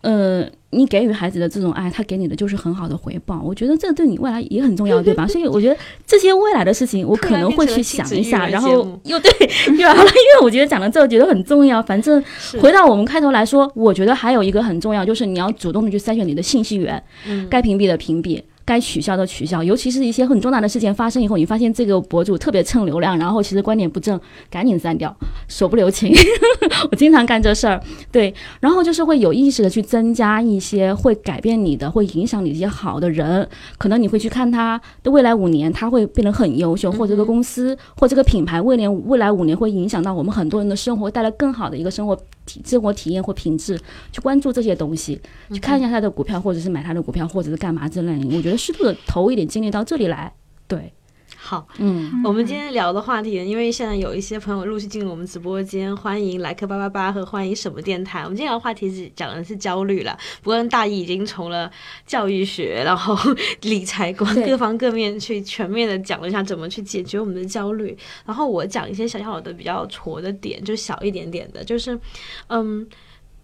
[0.04, 3.42] 呃，你给予孩子的这种爱，他给你的就是很好的回报。
[3.42, 5.26] 我觉得这对你未来也很重要， 对吧？
[5.26, 8.70] 所以我觉得这些未来的事情，我可能会去想一下，然后
[9.06, 9.32] 又 对
[9.78, 11.82] 又完了，因为我觉得讲到这我觉得很重要。
[11.82, 12.22] 反正
[12.60, 17.02] 回到我们开头来说，我觉得还有一个很重要，就是你要主动的去筛选你的信息源，
[17.50, 18.42] 该屏蔽的屏蔽。
[18.66, 25.16] 该取消的取消，尤其是一些很重大的事件发生以后，你发现这个博主特别蹭流量，然后其实观点不正，赶紧删掉，
[25.48, 26.14] 手不留情。
[26.90, 33.48] 我经常干这事儿，对，然后就是会有意识的去增加一些会改变你的、会影响你一些好的人，
[33.78, 43.80] 可能你会去看他的未来五年，他会变得很优秀，或这个公司或这个品牌未来未来五年会影响到我们很多人的生活，带来更好的一个生活体生活体验或品质，
[44.12, 45.20] 去关注这些东西，
[45.52, 48.36] 去看一下他的股票，或者是买他的股票，或者是干嘛之类的。
[48.36, 50.34] 我觉得适度的投一点精力到这里来，
[50.68, 50.94] 对，
[51.46, 58.22] 好，嗯，我们今天聊的话题，因为现在有一些朋友陆续进入我们直播间，欢迎来客八八八和欢迎什么电台。
[58.22, 61.70] 我们今天聊的话题是讲的是焦虑了，不过大一已经从了
[62.08, 63.14] 教育学，然后
[63.64, 67.96] 理财观 各方各面去全面的讲了一下怎么去解决我们的焦虑。
[68.26, 72.00] 然后我讲一些小小的比较挫的点，就小一点点的，就是
[72.48, 72.88] 嗯，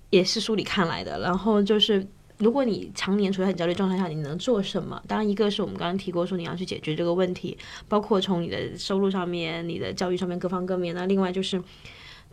[0.10, 2.08] 也是书里看来的，然后就是。
[2.40, 5.02] 如果你常年处在很焦虑状态下，你能做什么？
[5.08, 7.58] 当然，一个是我们刚刚提过说你要去解决这个问题，
[7.90, 10.96] 包括从你的收入上面、你的教育上面各方各面。
[10.96, 11.62] 那另外就是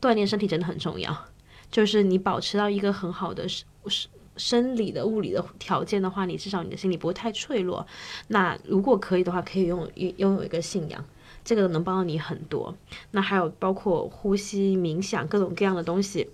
[0.00, 1.24] 锻炼身体真的很重要，
[1.72, 7.84] 就是你保持到一个很好的生生生理的、物理的条件的话，你至少你的心理不会太脆弱。
[8.28, 11.04] 那如果可以的话，可以拥有拥有一个信仰。
[11.44, 12.74] 这个能帮到你很多。
[13.10, 16.28] 那还有包括呼吸、冥想各种各样的东西。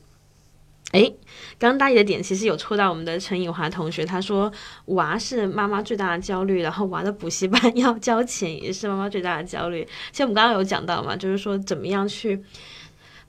[0.93, 1.15] 诶，
[1.59, 4.51] 刚刚大一的点其实有戳到我们的陈颖华同学，他说
[4.87, 9.87] 娃是妈妈最大的焦虑，然后娃的补习班 要交钱也是妈妈最大的焦虑。
[10.11, 12.43] 其实我们刚刚有讲到嘛，就是说怎么样去。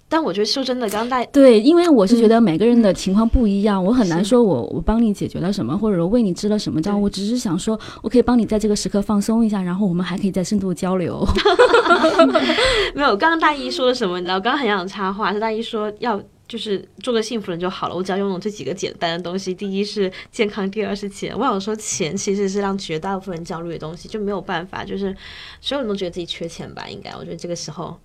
[0.09, 11.26] 但我觉得说真的，刚刚大对，因为我是觉得每个人的情况不一样，我很难说我我帮你解决了什么，或者说为你支了什么招，我只是想说，我可以帮你在这个时刻放松一下，然后我们还可以再深度交流。
[12.93, 14.20] 没有，刚刚大一说了什么？
[14.20, 19.54] 你知道，刚刚很想插话，是大一说要就是做个幸福人就好了，我只要拥有这几个简单的东西。
[19.54, 21.34] 第一是健康，第二是钱。
[21.38, 25.16] 我想说，钱其实是让绝大部分人焦虑的东西，就没有办法，就是
[25.62, 26.88] 所有人都觉得自己缺钱吧？
[26.88, 28.00] 应该，我觉得这个时候，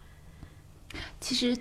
[1.21, 1.57] 其实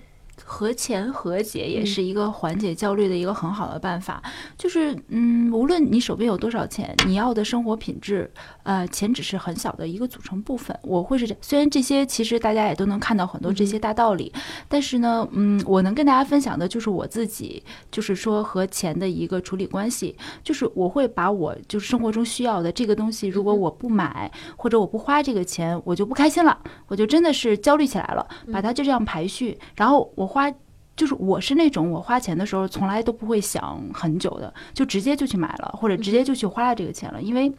[0.50, 4.24] 和钱和解也是一个缓解焦虑的一个很好的办法。
[4.58, 8.32] 就是，嗯，无论你手边有多少钱，你要的生活品质，
[8.64, 10.78] 呃，钱只是很小的一个组成部分。
[10.84, 14.32] 我会是这，虽然这些其实大家也都能看到很多这些大道理，
[14.70, 30.54] 但是呢，嗯，我能跟大家分享的就是我自己，就是说和钱的一个处理关系，就是我会把我就是生活中需要的这个东西，如果我不买或者我不花这个钱，我就不开心了，我就真的是焦虑起来了，把它就这样排序，然后我花。
[30.96, 37.54] 就是我是那种我花钱的时候从来都不会想很久的，就直接就去买了，或者直接就去花了这个钱了，因为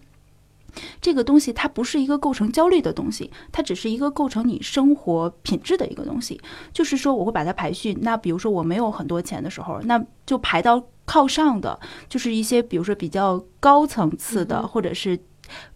[1.01, 6.41] 这个东西它不是一个构成焦虑的东西，它只是一个构成你生活品质的一个东西。
[6.73, 15.17] 就是说我会把它排序，那比如说我没有很多钱的时候，那就排到靠上的，就是一些比如说比较高层次的，或者是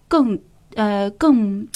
[0.08, 0.36] 更
[0.74, 1.68] 呃更。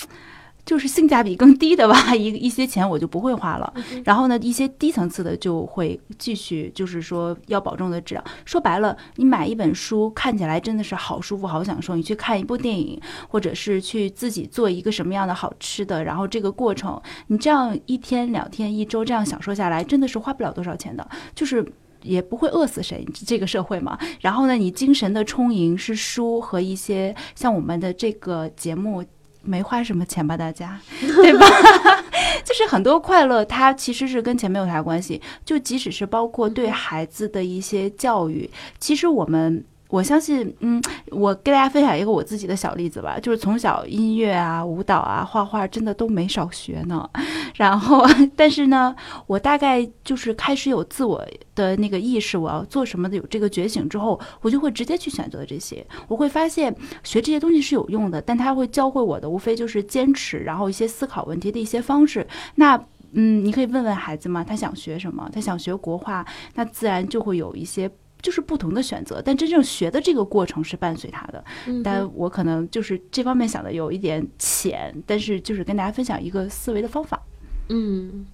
[0.67, 3.73] 就是性价比更低的吧，一一些钱我就不会花了。
[4.05, 8.25] 然后呢，一些低层次的就会继续，就是说要保证的质量。
[8.45, 11.95] 说白了，你买一本书看起来真的是好舒服、好享受。
[11.95, 21.65] 你去看一部电影，或者是去自己做一个什么样的好吃的，然后这个过程，你这样一天、两天、一周这样享受下来，真的是花不了多少钱的，就是。
[22.03, 23.99] 也不会饿死谁，这个社会嘛。
[24.21, 29.03] 然后呢，你精神的充盈是书和一些像我们的这个节目，
[29.47, 31.47] 没花什么钱吧，大家， 对吧？
[32.45, 35.21] 就是很多快乐，它其实是跟钱没有啥关系。
[35.45, 39.65] 就即使是包括对孩子的一些教育，其实我们。
[39.89, 47.09] 我相信，嗯，我跟大家分享一个我自己的小例子吧，就是从小音乐啊、舞蹈啊、画画，真的都没少学呢。
[47.55, 48.95] 然后，但是呢，
[49.27, 51.25] 我大概就是开始有自我
[51.55, 55.87] 的那个意识，我要做什么的，有这个觉醒之后，我就会直接去选择这些。
[56.09, 56.75] 我会发现
[57.05, 62.27] 学这些东西是有用的，但它会教会我的，无非就是坚持，然后一些思考问题的一些方式。
[62.57, 62.77] 那
[63.13, 65.31] 嗯，你可以问问孩子嘛，他想学什么？
[65.33, 66.27] 他想学国画，
[66.57, 67.89] 那自然就会有一些。
[68.27, 71.45] 就是不同的选择，但真正学的这个过程是伴随他的。
[71.85, 77.23] 但我可能就是这方面想的有一点浅，但是就是跟大家分享一个思维的方法。
[77.69, 78.27] 嗯，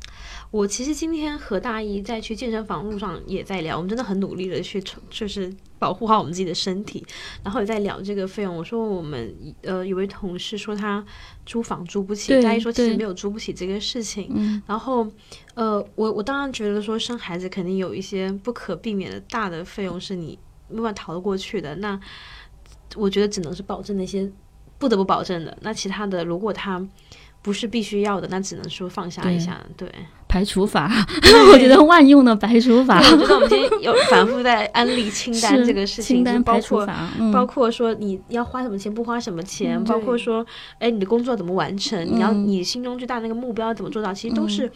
[0.52, 7.02] 我其实今天和大一在去健身房路上也在聊，我们真的很努力的去就是保护好我们自己的身体，
[7.42, 8.54] 然后也在聊这个费用。
[8.54, 11.02] 我说我们呃有位同事说他
[11.46, 14.30] 租房租不起，大一说其实没有租不起这个事情。
[14.34, 15.08] 嗯、然后
[15.54, 20.38] 呃我我当然觉得说生孩子肯定有一些不可避免的大的费用是你
[20.68, 21.98] 没办法逃得过去的，那
[22.94, 24.30] 我觉得只能是保证那些
[24.76, 26.86] 不得不保证的，那其他的如果他。
[27.44, 29.60] 不是必须要的，那只能说放下一下。
[29.76, 29.92] 对，
[30.32, 30.90] 排除法，
[31.52, 32.98] 我觉得万用的排除法。
[32.98, 40.44] 我觉得我们今天有反复在安利清单这个事情，清单包括排除法，嗯，包括说你要花什么钱，不花什么钱，嗯包括说，
[40.78, 42.48] 哎，你的工作怎么完成，你要嗯。
[42.48, 44.72] 你心中最大的那个目标怎么做到，其实都是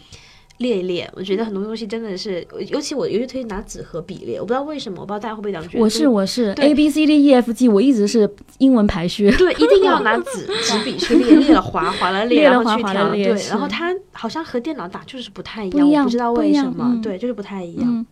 [0.59, 1.09] 列一列。
[1.15, 5.83] 我觉得很多东西真的是，尤其我尤其推荐拿纸和笔列，我不知道为什么，我不知道大家会不会这样觉得。
[5.83, 8.29] 我是我是 A B C D E F G，我一直是
[8.59, 9.31] 英文排序。
[9.33, 12.93] 对， 一定要拿纸纸笔去列，列了划，划了列， 列了后去调。
[12.93, 17.85] 对，划了列是然后它好像和电脑打就是不太一不一样我不知道为什么，嗯对，就是不太一样。
[17.87, 18.07] 嗯，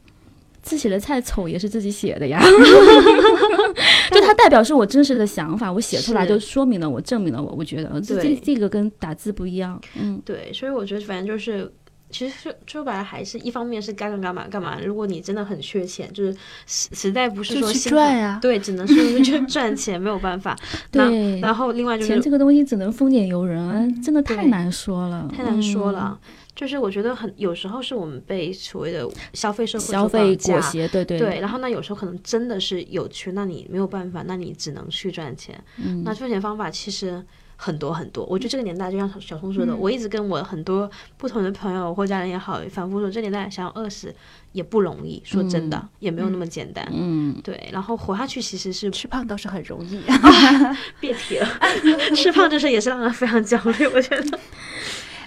[0.63, 2.41] 字写的太丑也是自己写的呀，
[4.11, 11.71] 就它代表是我真实的想法，我写出来就说明了我，证明了我，我觉得这这这个跟打字不一样，嗯对，所以我觉得反正就是，
[12.15, 14.79] 其实说说白了还是一方面是该干干嘛干嘛。
[14.81, 16.33] 如果你真的很缺钱，就是
[16.65, 20.57] 实实在不是说心赚呀对，只能是去赚钱，没有办法。
[20.93, 26.21] 那对，然后另外就是钱这个东西只能风俭由人啊，真的太难说了，太难说嗯了，
[26.55, 30.37] 就是我觉得很有时候是我们被所谓的消费社会消费。
[30.37, 35.59] 裹挟，对对对，然后那有时候可能真的是有缺，那你没有办法，那你只能去赚钱。
[35.79, 37.25] 嗯那赚钱方法其实
[37.57, 38.25] 很多很多。
[38.27, 44.15] 我觉得这个年代，就像小小松说的，我一直跟我很多不同的朋友或家人也好，反复说，这年代想要饿死
[44.53, 45.23] 也不容易。
[45.25, 46.87] 说真的，也没有那么简单。
[46.93, 50.03] 嗯，对，然后活下去其实是吃胖倒是很容易。
[51.01, 51.49] 别提了，
[52.15, 53.87] 吃胖这事也是让人非常焦虑。
[53.87, 54.39] 我觉得，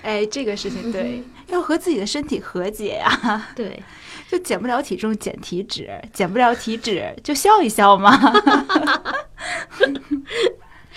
[0.02, 3.82] 哎，这个事情对，要和自己的身体和解呀、对，
[4.30, 8.12] 就减不了体重减体脂，减不了体脂就笑一笑嘛。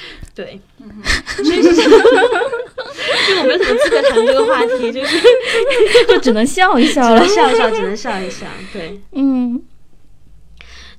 [0.35, 0.85] 对， 就
[3.39, 5.19] 我没有什么资格谈这个话题，就是
[6.09, 8.47] 就只能笑一笑了，笑一笑，只能笑一笑。
[8.73, 9.61] 对，嗯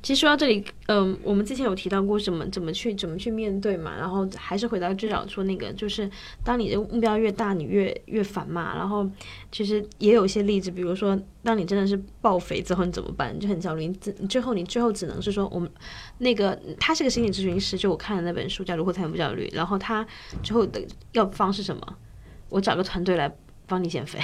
[0.04, 6.10] 其实说到这里，嗯、我们之前有提到过怎么怎么去怎么去面对嘛，然后还是回到最早说那个，就是
[6.44, 8.76] 当你的目标越大，你越越烦嘛。
[8.76, 9.08] 然后
[9.52, 13.36] 其实也有一些例子，比如说当你真的是爆肥之后，你怎么办？
[13.36, 15.70] 你就很焦虑，你最你最后你最后只能是说，我们
[16.18, 20.06] 那个他是个心理咨询师，就我看的那本书叫《如何才能不焦虑》，然后他
[20.42, 20.82] 最后的
[21.12, 21.98] 药方是什么？
[22.50, 23.32] 我找个团队来
[23.68, 24.20] 帮你减肥。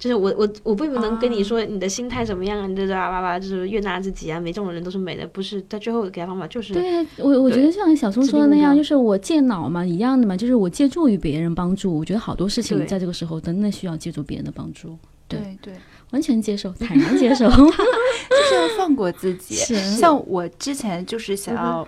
[0.00, 5.60] 就是我我我并不能跟你说你的心态怎么样啊，你的叭叭叭，就是悦纳自己啊，没这种人都是美的，不是？
[5.68, 11.94] 在最后给他方法就是对我我觉得像小松说的那样，就是我借脑嘛，一样的嘛，就是我借助于别人帮助。
[11.98, 14.96] 我觉得好多事情在这个时候真的需要借助别人的帮助，
[15.28, 15.74] 对对对，
[16.10, 17.48] 完全接受， 坦然接受。
[17.50, 19.54] 就是要放过自己。
[19.54, 21.86] 像我之前就是想要，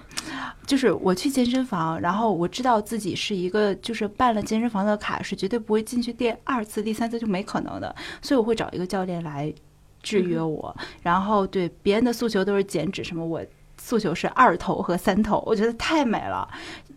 [0.66, 9.52] 就是我去健身房，然后我知道自己是一个就是办了健身房的卡是绝对不会进去第二次、第三次就没可能的，所以我会找一个教练来
[10.02, 10.74] 制约我。
[11.02, 13.40] 然后对别人的诉求都是减脂什么，我
[13.78, 16.48] 诉求是二头和三头，我觉得太美了。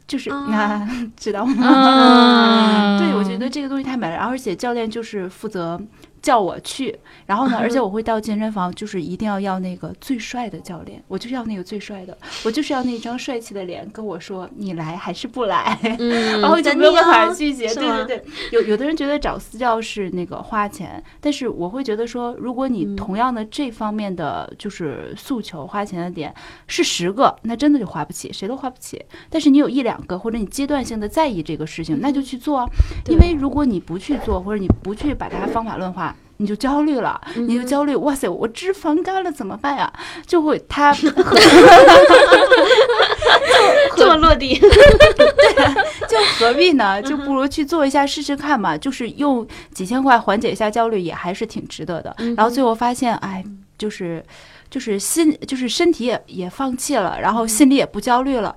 [0.08, 1.68] 就是啊那、 知道吗？
[1.68, 5.82] 啊对，我觉得这个东西太美了，而且教练就是负责
[6.26, 6.98] 叫我去，
[7.28, 17.68] 然后呢，而且 我会到健身房，就是一定要要那个最帅的教练，我就是要那个最帅的，我就是要那张帅气的脸跟我说你来还是不来，嗯，然后就你没有办法哦拒绝。
[17.76, 26.34] 对对对，有有的人觉得找私教是那个花钱，但是我会觉得说，如果你嗯同样的这方面的就是诉求花钱的点
[26.66, 29.00] 是十个，那真的就花不起，谁都花不起。
[29.30, 32.66] 但是你有一两个，或者你阶段性的在意这个事情，那就去做啊。
[33.10, 36.15] 因为如果你不去做，或者你不去把它方法论化。
[36.38, 39.92] 你就焦虑了，你就焦虑，哇塞，我脂肪肝了怎么办呀？
[40.26, 40.94] 就会他
[43.96, 44.56] 这么落地，
[46.10, 47.02] 就何必呢？
[47.02, 48.78] 就不如去做一下试试看嘛。
[48.78, 52.14] 就是用几千块缓解一下焦虑，也还是挺值得的。
[52.36, 53.44] 然后最后发现，哎，
[53.78, 54.24] 就是
[54.70, 58.54] 就是心就是身体也也放弃了，然后心里也不焦虑了。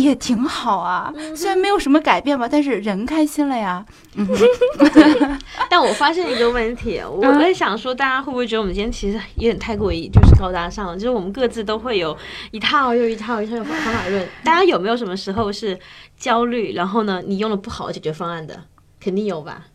[0.00, 3.84] 也挺好啊，虽然没有什么改变吧，但是人开心了呀。
[4.16, 4.26] 嗯，
[5.68, 10.94] 但我发现一个问题，我在想说，大家会不会觉得我们今天其实有点太过于就是高大上了？
[10.94, 12.16] 就是我们各自都会有
[12.50, 14.26] 一套又一套一套的方法论。
[14.42, 15.78] 大家有没有什么时候是
[16.16, 18.64] 焦虑，然后呢，你用了不好的解决方案的？
[18.98, 19.66] 肯定有吧。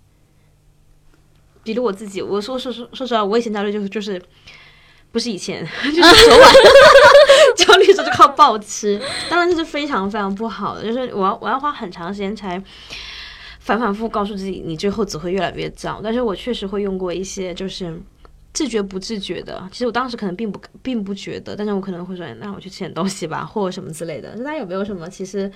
[1.63, 4.22] 比如我自己，我说说说说实话，我以前焦虑就是就是
[5.11, 6.53] 不是以前， 就是昨晚
[7.58, 12.64] 焦虑的时候就靠暴吃，当然这是非常非常不好的，就是我要我要花很长时间才。
[13.60, 15.99] 反反复复告诉自己，你最后只会越来越糟。
[16.01, 18.01] 但是我确实会用过一些，就是
[18.53, 19.62] 自觉不自觉的。
[19.74, 24.34] 其实我当时可能并不并不觉得，但是我可能会说，那我去吃点东西吧，或什么之类的。
[24.38, 25.10] 那有没有什么？
[25.10, 25.51] 其实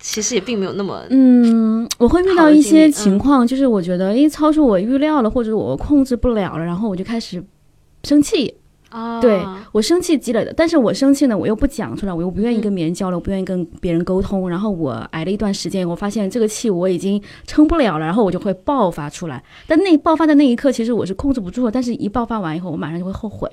[0.00, 7.40] 其实也并没有那么，嗯，我会遇到一些情况，就是我觉得因为超出我预料了，或者我控制不了了，然后我就开始
[8.02, 8.52] 生气。
[8.90, 14.48] 啊，对我生气积累的，但是我生气呢，我又不讲出来，我又不愿意跟别人交流，不愿意跟别人沟通。
[14.48, 19.42] 然后我挨了一段时间，我发现这个气我已经撑不了了，然后我就会爆发出来。
[19.66, 23.48] 但那爆发的那一刻，其实我是控制不住的，但是一爆发完以后，我马上就会后悔。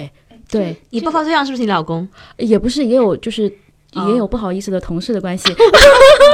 [0.49, 2.07] 对，你爆发对象是不是你老公？
[2.37, 3.47] 也不是，也有就是。
[3.47, 5.47] 哦也有不好意思的同事的关系，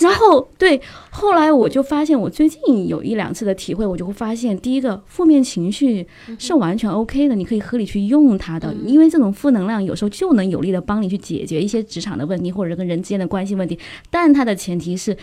[0.00, 0.80] 然后 对，
[1.10, 6.06] 后来我就发现，我最近有一两次的体会，我就会发现，第一个负面情绪
[6.38, 13.78] 是完全 OK 的，你可以合理去用它的，因为这种负能量有时候就能有力的帮你去解决一些职场的问题或者跟人之间的关系问题，
[14.10, 15.16] 但它的前提是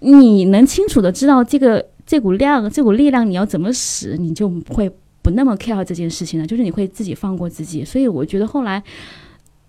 [0.00, 4.90] 你能清楚的知道这个这股量这股力量你要怎么使，你就会
[5.22, 8.82] 不那么 care 这件事情了，就是你会自己放过自己，所以我觉得后来。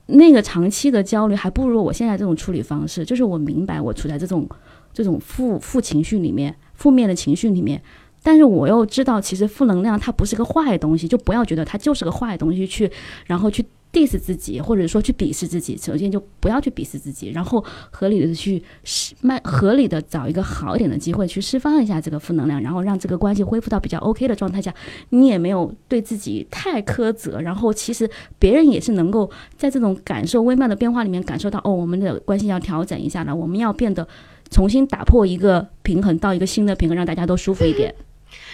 [0.08, 4.48] 那个长期的焦虑还不如我现在这种处理方式，就是我明白我处在这种
[4.94, 7.82] 这种负负情绪里面，负面的情绪里面，
[8.22, 12.92] 但是我又知道，其实负能量它不是个坏东西，就不要觉得它就是个坏东西去，
[13.26, 15.78] 然后去 diss 自己，或者说去鄙视自己。
[15.78, 24.74] 首先就不要去鄙视自己，然后合理的去释慢合理的找一个好一点的机会去释放一下这个负能量，然后让这个关系恢复到比较 OK 的状态下，
[25.10, 34.08] 你也没有对自己太苛责，然后其实别人也是能够在这种感受微妙的变化里面感受到，哦，我们的关系要调整一下了，我们要变得
[34.50, 37.94] 重新打破一个平衡，到一个新的平衡，让大家都舒服一点。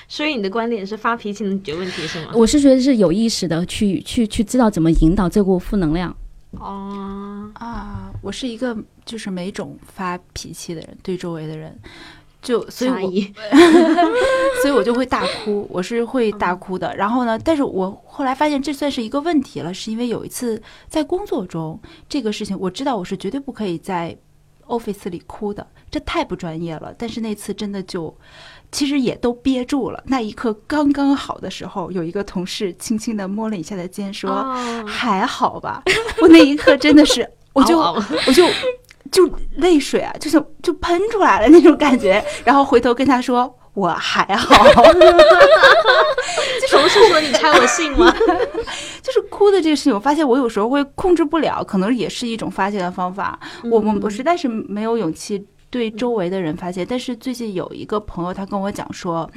[0.08, 2.32] 所以你的观点是发脾气能解决问题是吗？
[2.34, 6.16] 我是觉得是有意识的去去去知道怎么引导这股负能量。
[6.52, 8.76] 哦，啊，我是一个
[9.06, 11.78] 就是没种发脾气的人，对周围的人，
[12.42, 13.32] 就所以
[14.64, 16.92] 所以我就会大哭，我是会大哭的。
[16.96, 24.18] 然后呢，但是我后来发现这算是一个问题了，是因为有一次在工作中这个事情，我知道我是绝对不可以在
[24.66, 26.92] office 里哭的，这太不专业了。
[26.98, 28.18] 但是那次真的就。
[28.72, 35.82] 其实也都憋住了，那一刻刚刚好的时候，有一个同事轻轻地摸了一下他的肩，说：“哦还好吧。
[36.22, 38.48] ”我那一刻真的是， 我就我就
[39.12, 44.56] 就泪水啊，就是就喷出来了那种感觉，然后回头跟他说我还好，
[46.70, 48.14] 同事说你猜我信吗？
[49.02, 53.40] 就是哭的这个事情，我发现我有时候会控制不了，可能也是一种发泄的方法。
[53.64, 55.44] 我我我实在是没有勇气。
[55.70, 59.30] 对周围的人发泄，但是最近有一个朋友，他跟我讲说，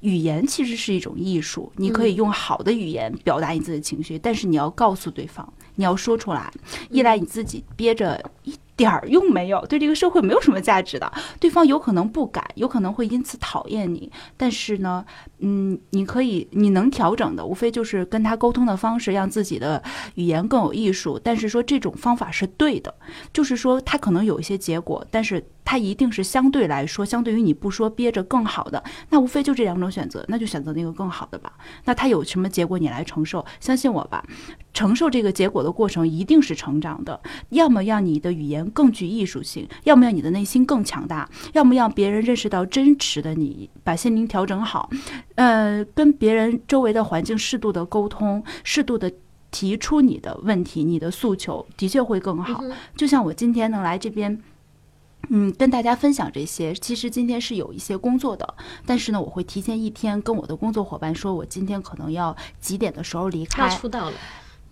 [0.00, 6.50] 语言其实是一种艺术，你可以用好的语言表达你自己的情绪，但是你要告诉对方，你要说出来。
[6.90, 11.10] 一来你自己憋着一点儿用没有，对这个社会没有什么价值的，
[11.40, 14.10] 对方有可能不改，有可能会因此讨厌你。
[14.36, 15.04] 但是呢，
[15.38, 19.82] 嗯，你可以，你能调整的，无非就是跟他沟通的方式，让自己的
[20.14, 21.18] 语言更有艺术。
[21.18, 22.94] 但是说这种方法是对的，
[23.32, 28.82] 就是说他可能有一些结果，但是他一定是相对来说，相对于你不说憋着更好的。
[29.10, 31.52] 那无非就这两种选择，那就选择那个更好的吧。
[31.84, 34.24] 那他有什么结果你来承受，相信我吧，
[34.72, 37.20] 承受这个结果的过程一定是成长的。
[37.50, 44.88] 要么让你的语言更具艺术性，要么让你的内心更强大，要么让别人认识到真实的你，把心灵调整好。
[45.34, 49.12] 呃，跟别人周围的环境适度的沟通，适度的
[49.50, 52.64] 提出你的问题、你的诉求，的确会更好。
[52.96, 54.40] 就像我今天能来这边。
[55.28, 56.74] 嗯，跟大家分享这些。
[56.74, 58.54] 其实今天是有一些工作的，
[58.86, 63.68] 但是呢，我会提前一天跟我的工作伙伴说，我今天可能要几点的时候离要开。
[63.68, 64.16] 出道了，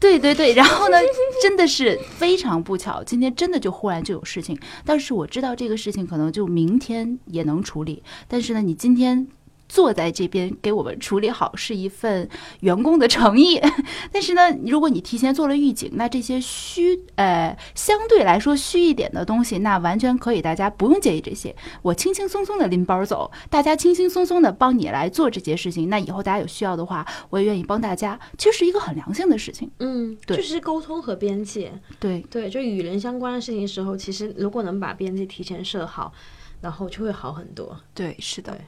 [0.01, 0.99] 对对对，然后呢，
[1.43, 4.59] 真的是非常不巧，今天真的就忽然就有事情。
[4.85, 9.27] 但是我知道这个事情可能就明天也能处理，但是呢，你今天。
[9.69, 12.29] 坐在这边给我们处理好是一份
[12.61, 13.61] 员工的诚意，
[14.13, 29.71] 但是呢，如果你提前做了预警，那这些虚呃相对来说虚一点的东西，那完全可以，大家不用介意这些，我轻轻松松的拎包走，大家轻轻松松的帮你来做这件事情，那以后大家有需要的话，我也愿意帮大家，其实是一个很良性的事情。
[29.81, 36.13] 嗯，对就是沟通和边界，对，对，就与人相关的事情的时候，其实如果能把边界提前设好，
[36.61, 37.79] 然后就会好很多。
[37.95, 38.61] 对，是的对。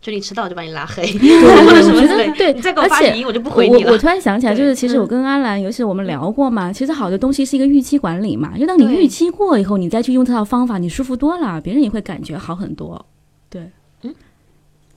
[0.00, 3.88] 就你迟到就把你拉黑， 对或者什么之类对你再给我发而且语音我就不回你了。
[3.90, 5.00] 我我突然想起来，就是其实嗯。
[5.00, 13.04] 我跟阿兰，尤其是我们聊过嘛，其实好的东西是一个预期管理嘛，就当你预期过以后，你再去用这套方法，你舒服多了，别人也会感觉好很多。
[13.50, 13.70] 对，
[14.02, 14.14] 嗯，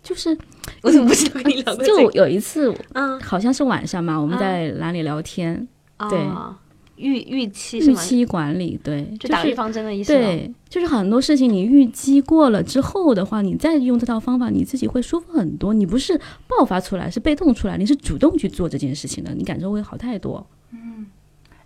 [0.02, 0.38] 就是
[0.84, 2.12] 我怎么不知道跟你聊过这就？
[2.12, 4.40] 有一次，嗯，好像是晚上嘛，我们嗯。
[4.40, 5.68] 在哪里聊天，
[6.10, 6.56] 对哦
[6.96, 7.80] 预预期？
[7.80, 10.22] 预期管理，对，就打预防针的意思吗。
[10.22, 15.74] 对，就是很多事情你预期过了之后的话，你再用这套方法，你自己会舒服很多。
[15.74, 20.46] 你不是爆发出来，是被动出来，你是主动去做这件事情的，你感受会好太多。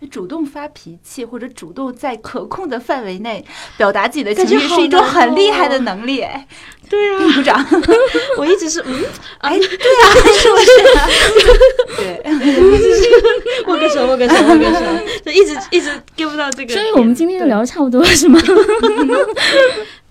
[0.06, 3.44] 主动发脾气或者主动在可控的范围内
[3.76, 6.20] 表达自己的情绪是一种很厉害的哦能力。
[6.20, 6.46] 哎
[6.88, 7.66] 对啊，鼓掌！
[8.38, 9.04] 我一直是嗯，
[9.40, 10.04] 哎，对啊，
[10.40, 10.66] 是 不是？
[12.00, 12.22] 对，
[13.66, 14.80] 握个手，握个手，握个手，
[15.22, 16.78] 就一直一直 get 不到这个点。
[16.78, 18.40] 所以我们今天就对聊得差不多是吗？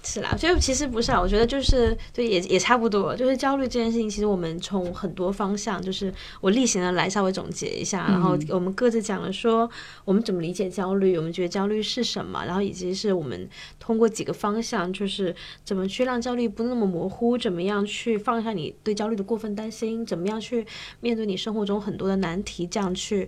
[0.09, 3.13] 是啦，所以其实不是啊，我觉得就是对，也也差不多。
[3.13, 9.69] 就是焦虑这件事情，其实我们从很多方向，就是我例行的来稍微总结一下，然后我们各自讲了说
[10.05, 13.49] 我们怎么理解焦虑，我们觉得焦虑是什么，然后以及是我们
[13.81, 15.35] 通过几个方向，就是
[15.65, 20.65] 怎么去让焦虑不那么模糊，怎么样去放下你对焦虑的过分担心，怎么样去
[21.01, 23.27] 面对你生活中很多的难题，这样去。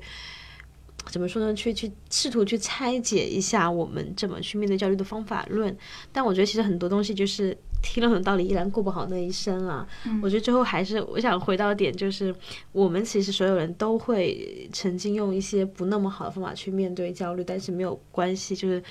[1.09, 1.53] 怎么说呢？
[1.53, 5.75] 去去试图去拆解一下我们怎么去面对焦虑的方法论，
[6.11, 9.87] 但我觉得其实很多东西就是听了很多道理，依然过不好那一生啊。
[10.21, 12.33] 我觉得最后还是我想回到点，就是
[12.71, 18.81] 我们其实所有人都会曾经用一些不那么好的方法去面对焦虑，但是没有关系，就是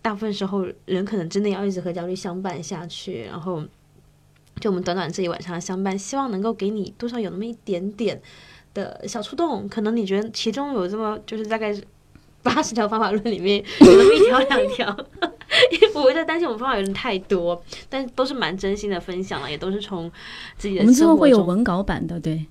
[0.00, 3.62] 大部分时候人可能真的要一直和焦虑相伴下去，然后
[4.60, 8.22] 就我们短短这一晚上的相伴，希望能够给你多少有那么一点点。
[8.74, 11.74] 的小触动，可能你觉得其中有这么就是大概
[12.42, 14.86] 八十条方法论里面有那么一条两条，
[15.72, 20.10] 因为我在担心我们方法有点太多，但都是蛮真心的分享了，也都是从
[20.58, 22.44] 自己的我们之后会有文稿版的，对，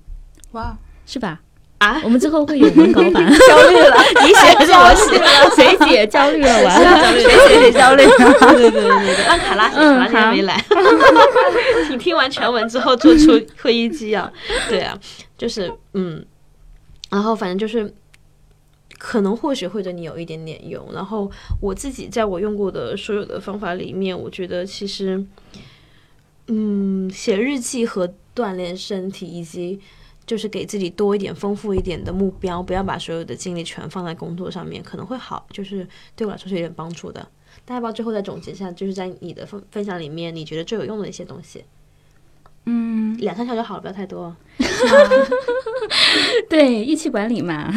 [0.50, 1.40] 哇，是吧？
[1.78, 5.54] 啊，我们之后会有文稿版， 焦虑了，你写还是我写？
[5.54, 7.12] 谁姐焦虑了，完了。
[7.12, 8.04] 谁谁谁焦虑？
[8.04, 10.64] 对对对对对，让卡拉写，卡嗯拉今天没来。
[11.90, 14.32] 你听完全文之后做出会议纪要，
[14.68, 14.98] 对啊，
[15.44, 16.24] 就是嗯，
[17.10, 17.94] 然后反正就是。
[18.96, 20.90] 可能或许会对你有一点点用。
[20.92, 21.30] 然后
[21.60, 25.22] 我自己在我用过的所有的方法里面，我觉得其实，
[26.46, 29.78] 嗯，写日记和锻炼身体，以及
[30.24, 35.44] 就是给自己多一点、丰富一点的目标，不要把所有的精力全放在工作上面，可能会好。
[35.50, 35.86] 就是
[36.16, 37.20] 对我来说是有点帮助的。
[37.66, 41.64] 大家要不要最后再总结一下，就是在你的分分享里面，你觉得最有用的一些东西？
[42.66, 44.34] 嗯，两三条就好了，不要太多。
[46.48, 47.72] 对，一期管理嘛，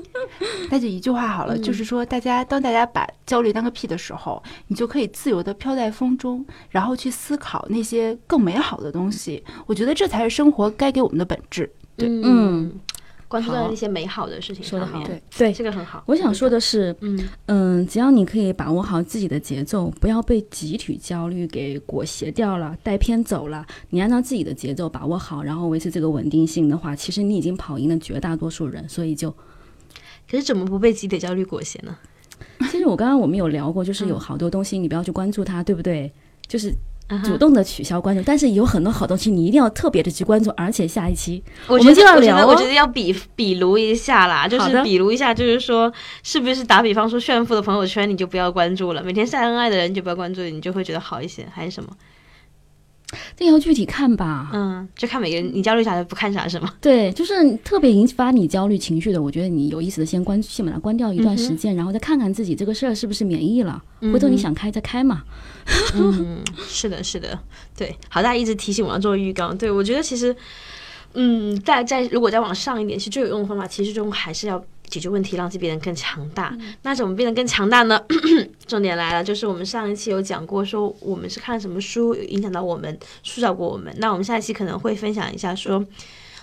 [0.70, 9.42] 那就一句话好了，嗯就是说，大家当大家把焦虑当个屁的时候，你就可以自由的飘在风中，然后去思考那些更美好的东西。
[9.66, 11.70] 我觉得这才是生活该给我们的本质。
[11.96, 12.72] 对嗯，
[13.32, 15.08] 关注在好那些美好的事情说得好上面。
[15.08, 15.52] 对对。
[15.54, 16.04] 这个很好。
[16.06, 23.66] 我想说的是，嗯，嗯，只要你可以把握好自己的节奏，不要被集体焦虑给裹挟掉了、带偏走了。
[23.88, 28.86] 你按照自己的节奏把握好，然后维持这个稳定性的话，其实你已经跑赢了绝大多数人。
[28.86, 29.30] 所以就，
[30.30, 31.96] 可是怎么不被集体焦虑裹挟呢？
[32.70, 36.12] 其实我刚刚我们有聊过，就是有好多东西你不要去关注它，对不对？
[36.46, 36.70] 就是
[37.24, 45.92] 主动的取消关注，但是有很多好东西你一定要特别的去关注，而且下一期我我们就要聊我觉得要比比如一下啦，就是比如一下，就是说，
[46.22, 51.90] 是不是打比方说炫富的朋友圈你就不要关注了，每天晒恩爱的人就不要关注，你就会觉得好一些，还是什么？
[53.36, 54.48] 这要具体看吧。
[54.54, 56.72] 嗯，就看每个人你焦虑啥的不看啥是吗？
[56.80, 63.82] 对，就是特别引发你焦虑情绪的，我觉得你有意思的先关，先把它关掉一段时间，然后再看看自己这个事儿是不是免疫了。
[64.00, 65.24] 回头你想开再开嘛。
[65.26, 65.51] 嗯，
[66.68, 67.38] 是的，是的，
[67.76, 67.96] 对。
[68.08, 70.34] 好，大家一直提醒我要做浴缸，对我觉得其实，
[71.14, 76.56] 嗯，再再如果再往上一点，其实最有用的方法，其实中还是要解决问题，让自己变得更强大。
[76.82, 78.00] 那怎么变得更强大呢？
[78.66, 83.94] 重点来了，就是我们上一期有讲过，说我们是看什么书影响到我们，塑造过我们。
[83.98, 85.84] 那我们下一期可能会分享一下说，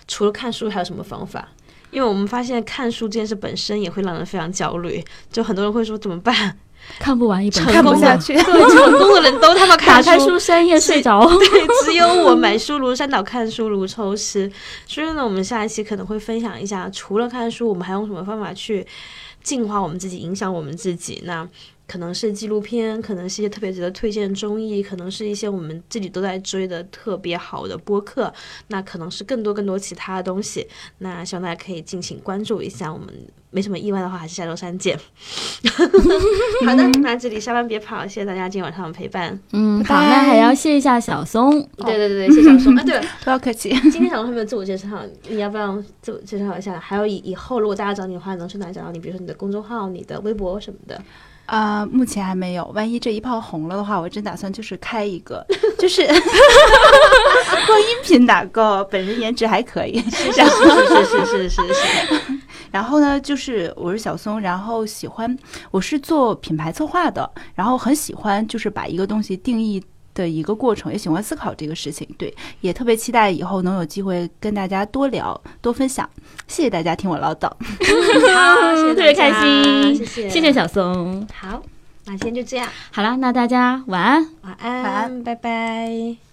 [0.07, 1.49] 除了看书还有什么方法？
[1.91, 6.55] 因为我们发现看书这件事本身也会让人非常焦虑，就很多人会说怎么办？
[6.97, 8.43] 看不完一本，看不下去去。
[8.43, 11.25] 对，成功的人都他妈看打开书三页睡着。
[11.27, 14.51] 对，只有我买书如山倒，看书如抽丝。
[14.85, 18.85] 所以呢，我们下一期可能会分享一下，除了看书，我们还用什么方法去
[19.43, 21.21] 净化我们自己，影响我们自己？
[21.25, 21.47] 那
[21.87, 28.31] 可能是纪录片，可能是一些特别值得推荐的综艺，可能是一些我们自己都在追的特别好的播客，
[28.67, 30.67] 那可能是更多更多其他的东西。
[30.99, 32.93] 那希望大家可以敬请关注一下。
[32.93, 33.07] 我们
[33.51, 34.97] 没什么意外的话，还是下周三见。
[36.65, 39.39] 好的，那这里下班别跑，谢谢大家今天晚上的陪伴。
[39.53, 41.51] 嗯，好，那还要谢一下小松。
[41.77, 42.83] 对对对对，谢谢小松啊。
[42.85, 43.03] 对了。
[43.23, 43.69] 不要客气。
[43.89, 44.87] 今天小松还没有自我介绍，
[45.27, 46.79] 你要不要自我介绍一下？
[46.79, 48.99] 还有以以后如果大家找你的话，能去哪里找到你？
[48.99, 51.01] 比如说你的公众号、你的微博什么的。
[51.47, 52.65] 啊、目前还没有。
[52.75, 55.43] 万一这一炮红了的话，我真打算就是开一个，
[55.79, 59.99] 就是光音频打够，本人颜值还可以。
[60.11, 62.38] 是是是是是是是。
[62.71, 65.37] 然后呢，就是我是小松，然后喜欢
[65.71, 69.83] 我是做品牌策划的，然后很喜欢就是把一个东西定义。
[70.15, 76.09] 的一个过程，也喜欢思考这个事情，对，也特别期待以后能有机会跟大家多聊、多分享。
[76.45, 77.47] 谢谢大家听我唠叨。
[78.35, 81.25] 好，谢谢特别开心，谢谢谢谢小松。
[81.33, 81.63] 好，
[82.05, 84.27] 那今天就这样，好啦，那大家晚安。
[84.41, 86.28] 晚安，晚安拜拜。